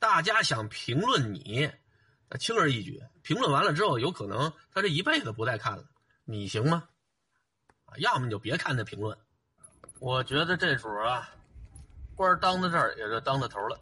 [0.00, 1.70] 大家想评论你，
[2.40, 5.84] 轻而易举，评论完了之后，有可能他这一辈子不再看了，
[6.30, 6.86] 你行吗？
[7.86, 9.16] 啊，要么你就别看那评论。
[9.98, 11.26] 我觉得这主啊，
[12.14, 13.80] 官当到这儿也就当到头了，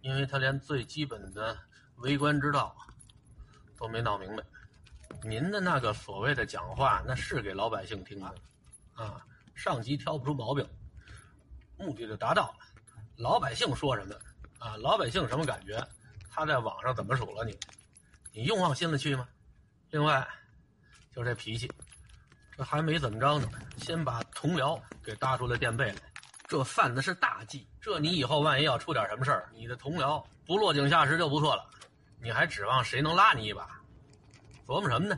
[0.00, 1.58] 因为他连最基本的
[1.96, 2.72] 为官之道
[3.76, 4.44] 都没闹明白。
[5.24, 8.32] 您的那个所谓的讲话，那是给老百姓听的，
[8.94, 10.64] 啊，上级挑不出毛病，
[11.76, 12.58] 目的就达到了。
[13.16, 14.14] 老百姓说什么
[14.60, 14.76] 啊？
[14.76, 15.84] 老百姓什么感觉？
[16.30, 17.58] 他在网上怎么数落你？
[18.30, 19.28] 你用往心里去吗？
[19.90, 20.24] 另外，
[21.10, 21.68] 就这脾气。
[22.58, 26.02] 这还没怎么着呢，先把同僚给搭出来垫背来，
[26.48, 27.64] 这犯的是大忌。
[27.80, 31.64] 这你以后万一要出点什么事儿，你的同僚不落井下石就不错了，
[32.20, 33.80] 你还指望谁能拉你一把？
[34.66, 35.16] 琢磨什么呢？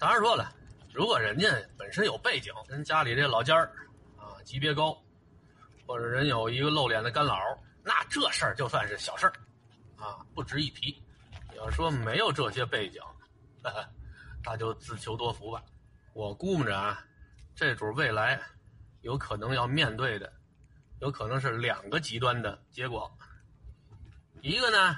[0.00, 0.52] 当然说了，
[0.92, 3.72] 如果人家本身有背景，人家里这老尖儿
[4.18, 5.00] 啊级别高，
[5.86, 7.38] 或者人有一个露脸的干老，
[7.84, 9.32] 那这事儿就算是小事儿，
[9.96, 11.00] 啊不值一提。
[11.56, 13.00] 要说没有这些背景，
[14.44, 15.62] 那就自求多福吧。
[16.14, 17.04] 我估摸着啊，
[17.56, 18.40] 这主未来
[19.00, 20.32] 有可能要面对的，
[21.00, 23.12] 有可能是两个极端的结果。
[24.40, 24.96] 一个呢，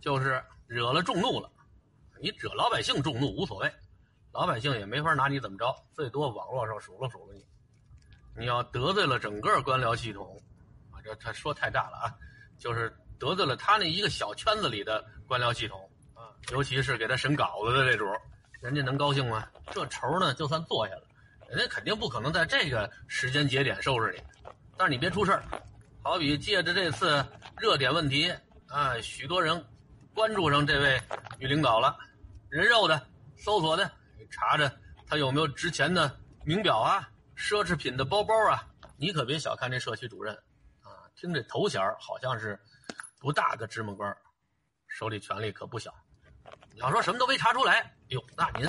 [0.00, 1.52] 就是惹了众怒了，
[2.22, 3.70] 你惹老百姓众怒无所谓，
[4.32, 7.44] 老百姓也没法拿你怎么着，最多网络上数落数落你。
[8.34, 10.42] 你要得罪了整个官僚系统，
[10.90, 12.14] 啊，这他说太大了啊，
[12.58, 18.06] 就是得罪了他那一个小圈子里的官僚系统啊，尤其是给他审稿子的这主。
[18.64, 19.46] 人家能高兴吗？
[19.72, 21.02] 这仇呢，就算做下了，
[21.50, 24.50] 人家肯定不可能在这个时间节点收拾你。
[24.78, 25.44] 但是你别出事儿，
[26.02, 27.22] 好比借着这次
[27.58, 28.32] 热点问题
[28.68, 29.62] 啊，许多人
[30.14, 30.98] 关注上这位
[31.38, 31.94] 女领导了，
[32.48, 33.92] 人肉的、搜索的，
[34.30, 34.74] 查着
[35.06, 38.66] 他有没有值钱的名表啊、奢侈品的包包啊。
[38.96, 40.34] 你可别小看这社区主任
[40.80, 42.58] 啊，听这头衔好像是
[43.20, 44.16] 不大个芝麻官，
[44.88, 45.94] 手里权力可不小。
[46.74, 48.68] 你要说什么都没查出来，哟，那您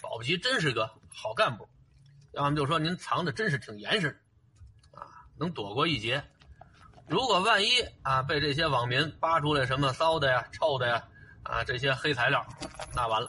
[0.00, 1.68] 保不齐真是个好干部；
[2.32, 4.18] 要么就说您藏的真是挺严实，
[4.92, 5.04] 啊，
[5.38, 6.24] 能躲过一劫。
[7.08, 7.68] 如果万一
[8.02, 11.06] 啊被这些网民扒出来什么骚的呀、臭的呀，
[11.42, 12.42] 啊这些黑材料，
[12.94, 13.28] 那完了，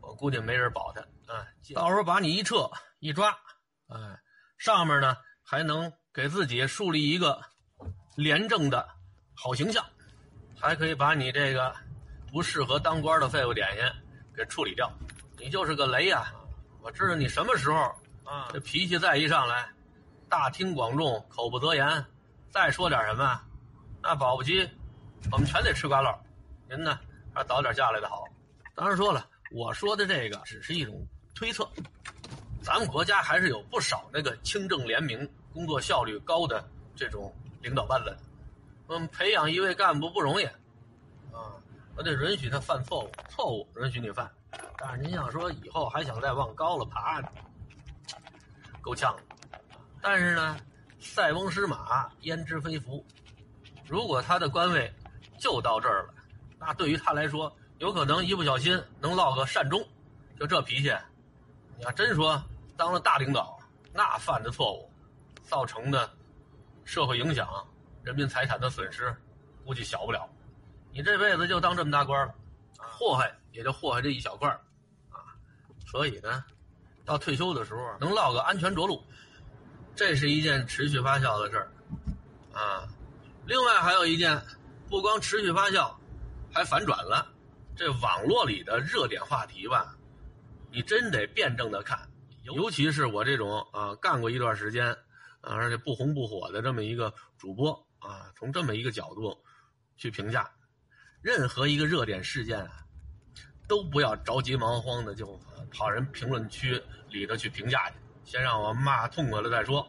[0.00, 1.00] 我估计没人保他
[1.34, 1.44] 啊。
[1.74, 3.36] 到时候把你一撤一抓，
[3.88, 3.98] 哎，
[4.56, 7.42] 上面呢还能给自己树立一个
[8.14, 8.88] 廉政的
[9.34, 9.84] 好形象，
[10.60, 11.74] 还可以把你这个。
[12.30, 13.84] 不适合当官的废物点心，
[14.36, 14.90] 给处理掉。
[15.38, 16.32] 你就是个雷呀！
[16.82, 17.76] 我知道你什么时候
[18.24, 19.68] 啊，这脾气再一上来，
[20.28, 22.04] 大庭广众，口不择言，
[22.50, 23.40] 再说点什么，
[24.02, 24.68] 那保不齐
[25.32, 26.16] 我们全得吃瓜落。
[26.68, 26.98] 您呢，
[27.34, 28.24] 还是早点下来的好。
[28.74, 30.94] 当然说了，我说的这个只是一种
[31.34, 31.68] 推测。
[32.62, 36.66] 咱们国家还是有不少那个清正廉明、工作效率高的
[36.96, 38.16] 这种领导班子。
[38.88, 40.52] 嗯，培养一位干部不容易啊。
[41.96, 44.30] 我得允许他犯错误，错误允许你犯，
[44.76, 47.22] 但是您要说以后还想再往高了爬，
[48.82, 49.16] 够呛。
[50.02, 50.58] 但是呢，
[51.00, 53.04] 塞翁失马，焉知非福。
[53.86, 54.92] 如果他的官位
[55.38, 56.14] 就到这儿了，
[56.58, 59.82] 那对于他来说，有可能一不小心能落个善终。
[60.38, 60.94] 就这脾气，
[61.78, 62.40] 你要真说
[62.76, 63.58] 当了大领导，
[63.94, 64.90] 那犯的错误
[65.42, 66.10] 造成的
[66.84, 67.48] 社会影响、
[68.02, 69.16] 人民财产的损失，
[69.64, 70.28] 估计小不了。
[70.96, 72.34] 你这辈子就当这么大官了，
[72.78, 74.48] 祸害也就祸害这一小块
[75.10, 75.36] 啊。
[75.86, 76.42] 所以呢，
[77.04, 79.04] 到退休的时候能落个安全着陆，
[79.94, 81.70] 这是一件持续发酵的事儿
[82.58, 82.88] 啊。
[83.44, 84.42] 另外还有一件，
[84.88, 85.94] 不光持续发酵，
[86.50, 87.30] 还反转了。
[87.76, 89.94] 这网络里的热点话题吧，
[90.70, 92.08] 你真得辩证的看。
[92.44, 94.90] 尤其是我这种啊，干过一段时间，
[95.42, 99.36] 啊，而且不红不火的这么一个主播啊，从这么一个角度
[99.98, 100.50] 去评价，
[101.22, 102.84] 任何一个热点事件啊，
[103.66, 105.38] 都不要着急忙慌的就
[105.70, 109.86] 跑人评论区里头去评价去，先让我骂痛快了再说。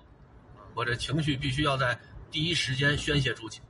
[0.74, 2.00] 我这情绪必须要在。
[2.30, 3.62] 第一时间宣泄出去，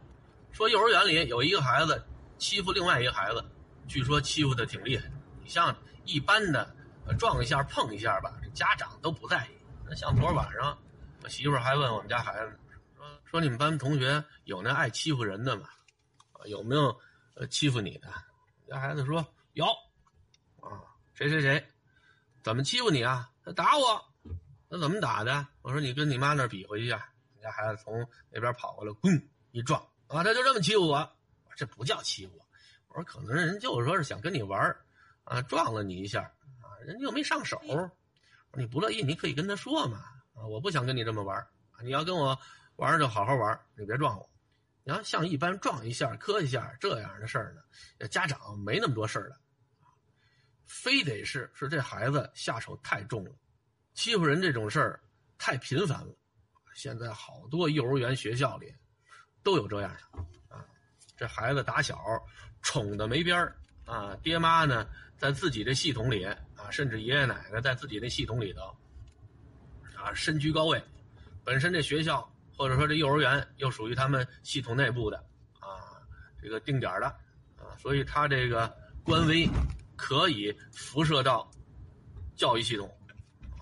[0.51, 2.03] 说幼儿园里有一个孩子
[2.39, 3.45] 欺负另外一个孩子，
[3.87, 5.07] 据说欺负的挺厉害。
[5.43, 5.73] 你像
[6.05, 6.75] 一般的
[7.19, 9.49] 撞一下碰一下吧，这家长都不在意。
[9.85, 10.75] 那像昨儿晚上，
[11.21, 12.59] 我媳妇还问我们家孩子
[12.95, 15.69] 说：“说你们班同学有那爱欺负人的吗？
[16.45, 16.99] 有没有
[17.39, 18.07] 呃欺负你的？”
[18.67, 19.65] 家孩子说：“有。”
[20.61, 20.83] 啊，
[21.13, 21.65] 谁谁谁，
[22.43, 23.29] 怎么欺负你啊？
[23.43, 24.03] 他打我。
[24.69, 25.47] 那怎么打的？
[25.61, 27.09] 我说你跟你妈那比划一下。
[27.33, 30.23] 你家孩子从那边跑过来，咣一撞啊！
[30.23, 32.45] 他就这么欺负我，我说这不叫欺负我。
[32.89, 34.75] 我说可能人就是说是想跟你玩
[35.23, 36.23] 啊，撞了你一下
[36.61, 37.61] 啊，人家又没上手。
[38.53, 39.99] 你不乐意，你可以跟他说嘛
[40.33, 41.47] 啊，我不想跟你这么玩
[41.83, 42.37] 你要跟我
[42.75, 44.29] 玩就好好玩你别撞我。
[44.87, 47.53] 你要像一般撞一下、磕一下这样的事儿
[47.99, 49.35] 呢，家长没那么多事儿的，
[50.65, 53.31] 非得是是这孩子下手太重了，
[53.93, 55.01] 欺负人这种事儿
[55.37, 56.15] 太频繁了。
[56.73, 58.73] 现在好多幼儿园学校里
[59.43, 60.63] 都有这样的啊，
[61.17, 61.99] 这孩子打小
[62.61, 68.73] 宠的没边儿啊，爹妈呢在自己的系统里啊，甚至爷爷奶奶在自己的系统里头
[69.97, 70.81] 啊身居高位，
[71.43, 75.17] 本身这学校或者说这幼儿园又属于他们系统内部的
[75.59, 76.01] 啊
[76.41, 77.05] 这个定点的
[77.57, 79.47] 啊，所以他这个官微
[79.95, 81.49] 可以辐射到
[82.35, 82.91] 教育系统。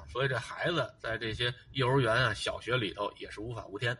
[0.08, 3.98] 所以这孩子在这些幼儿园啊、小学里头也是无法无天。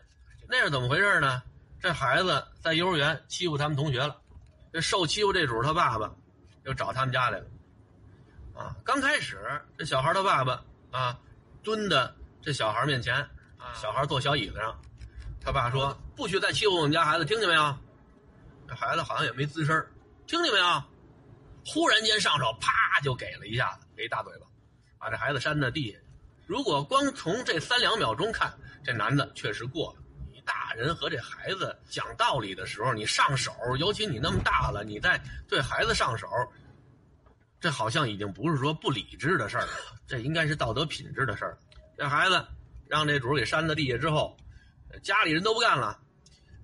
[0.48, 1.42] 那是怎么回事呢？
[1.78, 4.18] 这孩子在幼儿园欺负他们同学了，
[4.72, 6.10] 这受欺负这主他爸爸
[6.64, 7.46] 就找他们家来了。
[8.54, 11.20] 啊，刚开始这小孩他爸爸啊
[11.62, 13.28] 蹲的这小孩面前，
[13.74, 14.80] 小孩坐小椅子上，
[15.40, 17.76] 他爸说不许再欺负我们家孩子，听见没有？
[18.68, 19.86] 这孩子好像也没吱声，
[20.26, 20.82] 听见没有？
[21.66, 24.46] 忽然间上手，啪就给了一下子，给一大嘴巴，
[24.98, 25.98] 把这孩子扇在地下。
[26.46, 28.52] 如果光从这三两秒钟看，
[28.84, 30.02] 这男的确实过了。
[30.32, 36.28] 你大人和这孩子讲道理的时候，你上手，尤其你那么大了，你再对孩子上手，
[37.60, 39.72] 这好像已经不是说不理智的事儿了，
[40.06, 41.58] 这应该是道德品质的事儿。
[41.96, 42.46] 这孩子
[42.88, 44.36] 让这主给扇到地下之后，
[45.02, 45.98] 家里人都不干了。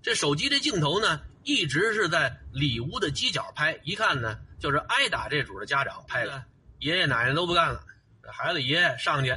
[0.03, 6.45] 这手机这镜头呢，一直是在里屋的犄角拍，一看呢，就是挨打这主的家长拍的。
[6.79, 7.85] 爷爷奶奶都不干了，
[8.23, 9.37] 这孩子爷爷上去。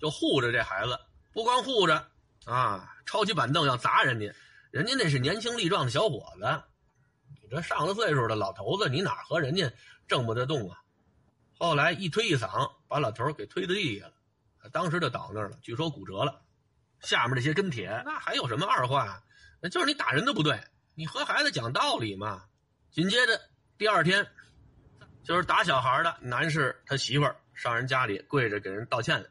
[0.00, 1.00] 就护着这孩子，
[1.32, 2.08] 不光护着
[2.44, 4.34] 啊，抄起板凳要砸人家。
[4.70, 6.62] 人家那是年轻力壮的小伙子，
[7.40, 9.72] 你这上了岁数的老头子，你哪和人家
[10.06, 10.82] 挣不得动啊？
[11.58, 14.12] 后来一推一搡，把老头给推到地下了，
[14.72, 16.42] 当时就倒那儿了，据说骨折了。
[17.00, 19.22] 下面这些跟帖，那还有什么二话？
[19.60, 20.58] 那就是你打人都不对，
[20.94, 22.44] 你和孩子讲道理嘛。
[22.90, 23.40] 紧接着
[23.76, 24.26] 第二天，
[25.22, 29.26] 就是打小孩的男士他媳妇儿上人家里跪着给人道歉。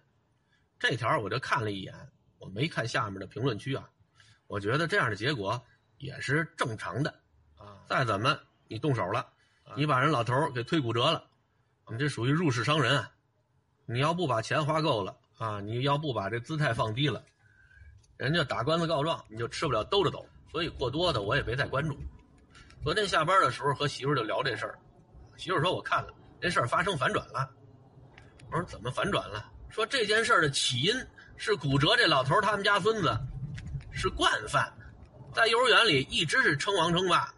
[0.77, 1.95] 这条我就看了一眼，
[2.37, 3.89] 我没看下面的评论区啊。
[4.47, 5.65] 我觉得这样的结果
[5.97, 7.09] 也是正常的
[7.57, 7.81] 啊。
[7.87, 9.27] 再怎么你动手了，
[9.75, 11.25] 你把人老头给推骨折了，
[11.89, 12.99] 你这属于入室伤人。
[12.99, 13.09] 啊。
[13.85, 17.21] 你要不把钱花够了啊，你要不把这姿态放低了，
[18.15, 20.25] 人家打官司告状你就吃不了兜着走。
[20.49, 21.97] 所以过多的我也没再关注。
[22.81, 24.79] 昨天下班的时候和媳妇就聊这事儿，
[25.35, 27.49] 媳妇说我看了这事儿发生反转了。
[28.49, 29.51] 我说怎么反转了？
[29.69, 30.93] 说这件事的起因
[31.35, 33.19] 是骨折这老头他们家孙子
[33.91, 34.71] 是惯犯，
[35.33, 37.33] 在幼儿园里一直是称王称霸，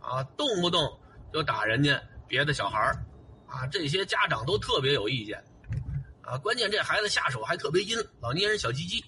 [0.00, 0.96] 啊，动不动
[1.32, 2.78] 就打人家别的小孩
[3.48, 5.42] 啊，这些家长都特别有意见，
[6.26, 9.04] 啊，关键这孩子下手还特别阴，老捏人小鸡鸡，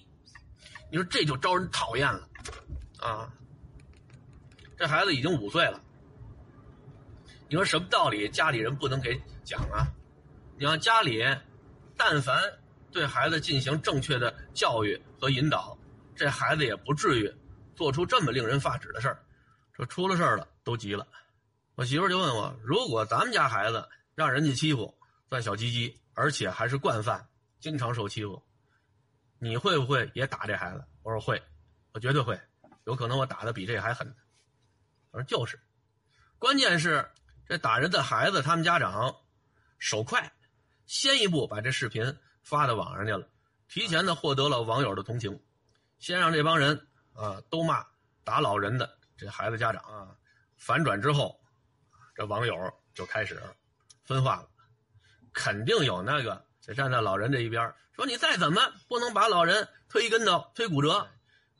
[0.89, 2.29] 你说这就招人讨厌了，
[2.99, 3.29] 啊，
[4.77, 5.81] 这孩子已经五岁了，
[7.49, 8.29] 你说什么道理？
[8.29, 9.85] 家里人不能给讲啊？
[10.57, 11.21] 你让家里，
[11.97, 12.41] 但凡
[12.89, 15.77] 对孩子进行正确的教育和引导，
[16.15, 17.33] 这孩子也不至于
[17.75, 19.21] 做出这么令人发指的事儿。
[19.73, 21.05] 说出了事儿了，都急了。
[21.75, 24.97] 我媳妇就问我：如果咱们家孩子让人家欺负，
[25.29, 27.25] 算小鸡鸡，而且还是惯犯，
[27.61, 28.43] 经常受欺负，
[29.37, 30.83] 你会不会也打这孩子？
[31.01, 31.41] 我说会，
[31.93, 32.37] 我绝对会，
[32.83, 34.13] 有可能我打的比这还狠。
[35.11, 35.57] 我说就是，
[36.37, 37.09] 关键是
[37.47, 39.15] 这打人的孩子，他们家长
[39.77, 40.29] 手快，
[40.87, 42.13] 先一步把这视频
[42.43, 43.25] 发到网上去了，
[43.69, 45.41] 提前的获得了网友的同情，
[45.99, 47.87] 先让这帮人啊都骂
[48.25, 50.17] 打老人的这孩子家长啊，
[50.57, 51.39] 反转之后，
[52.13, 52.53] 这网友
[52.93, 53.41] 就开始
[54.03, 54.49] 分化了。
[55.39, 61.07] 肯定有那个得站在老人这一边，说你再怎么不能把老人推一跟头、推骨折，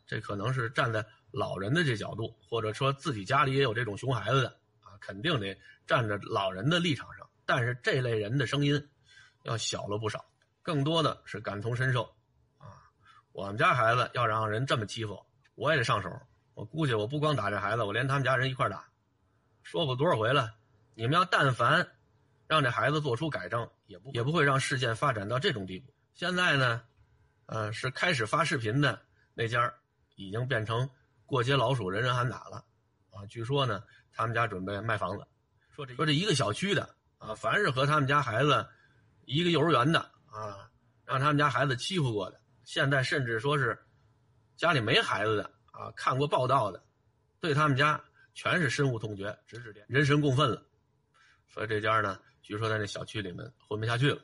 [0.06, 4.50] 这可能是站在老人的这角度，或者说自己家里也有这种熊孩子的
[4.82, 5.58] 啊，肯定得
[5.88, 7.26] 站在老人的立场上。
[7.46, 8.90] 但是这类人的声音
[9.44, 10.26] 要小了不少，
[10.62, 12.04] 更多的是感同身受
[12.58, 12.84] 啊。
[13.32, 15.26] 我们家孩子要让人这么欺负，
[15.56, 16.12] 我也得上手。
[16.54, 18.90] 我估计我不光打这孩子，我连他们家人一块打。
[19.64, 20.54] 说过多少回了，
[20.96, 21.88] 你们要但凡。
[22.50, 25.93] 让这孩子做出改正，也不也不会让事件发展到这种地步。
[26.16, 26.82] 现在呢，
[27.45, 29.00] 呃，是开始发视频的
[29.36, 29.72] 那家
[30.16, 30.89] 已经变成
[31.28, 32.66] 过街老鼠，人人喊打了，
[33.12, 35.28] 啊，据说呢，他们家准备卖房子，
[35.76, 36.89] 说这说这一个小区的
[37.20, 38.68] 啊，凡是和他们家孩子
[39.26, 40.72] 一个幼儿园的啊，
[41.06, 43.80] 让他们家孩子欺负过的，现在甚至说是
[44.58, 46.84] 家里没孩子的啊，看过报道的，
[47.39, 50.66] 对他们家全是深恶痛绝，指指点人神共愤了。
[51.47, 52.20] 所以这家呢。
[52.42, 54.22] 据说在那小区里面混不下去了，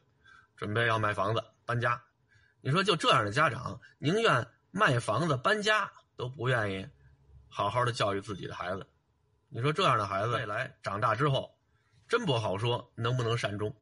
[0.55, 2.01] 准备要卖房子搬家。
[2.61, 6.87] 你说就这样的家长，宁愿卖房子搬家，都不愿意
[7.47, 8.85] 好好的教育自己的孩子。
[9.47, 11.55] 你说这样的孩子未来长大之后，
[12.09, 13.73] 真不好说能不能善终。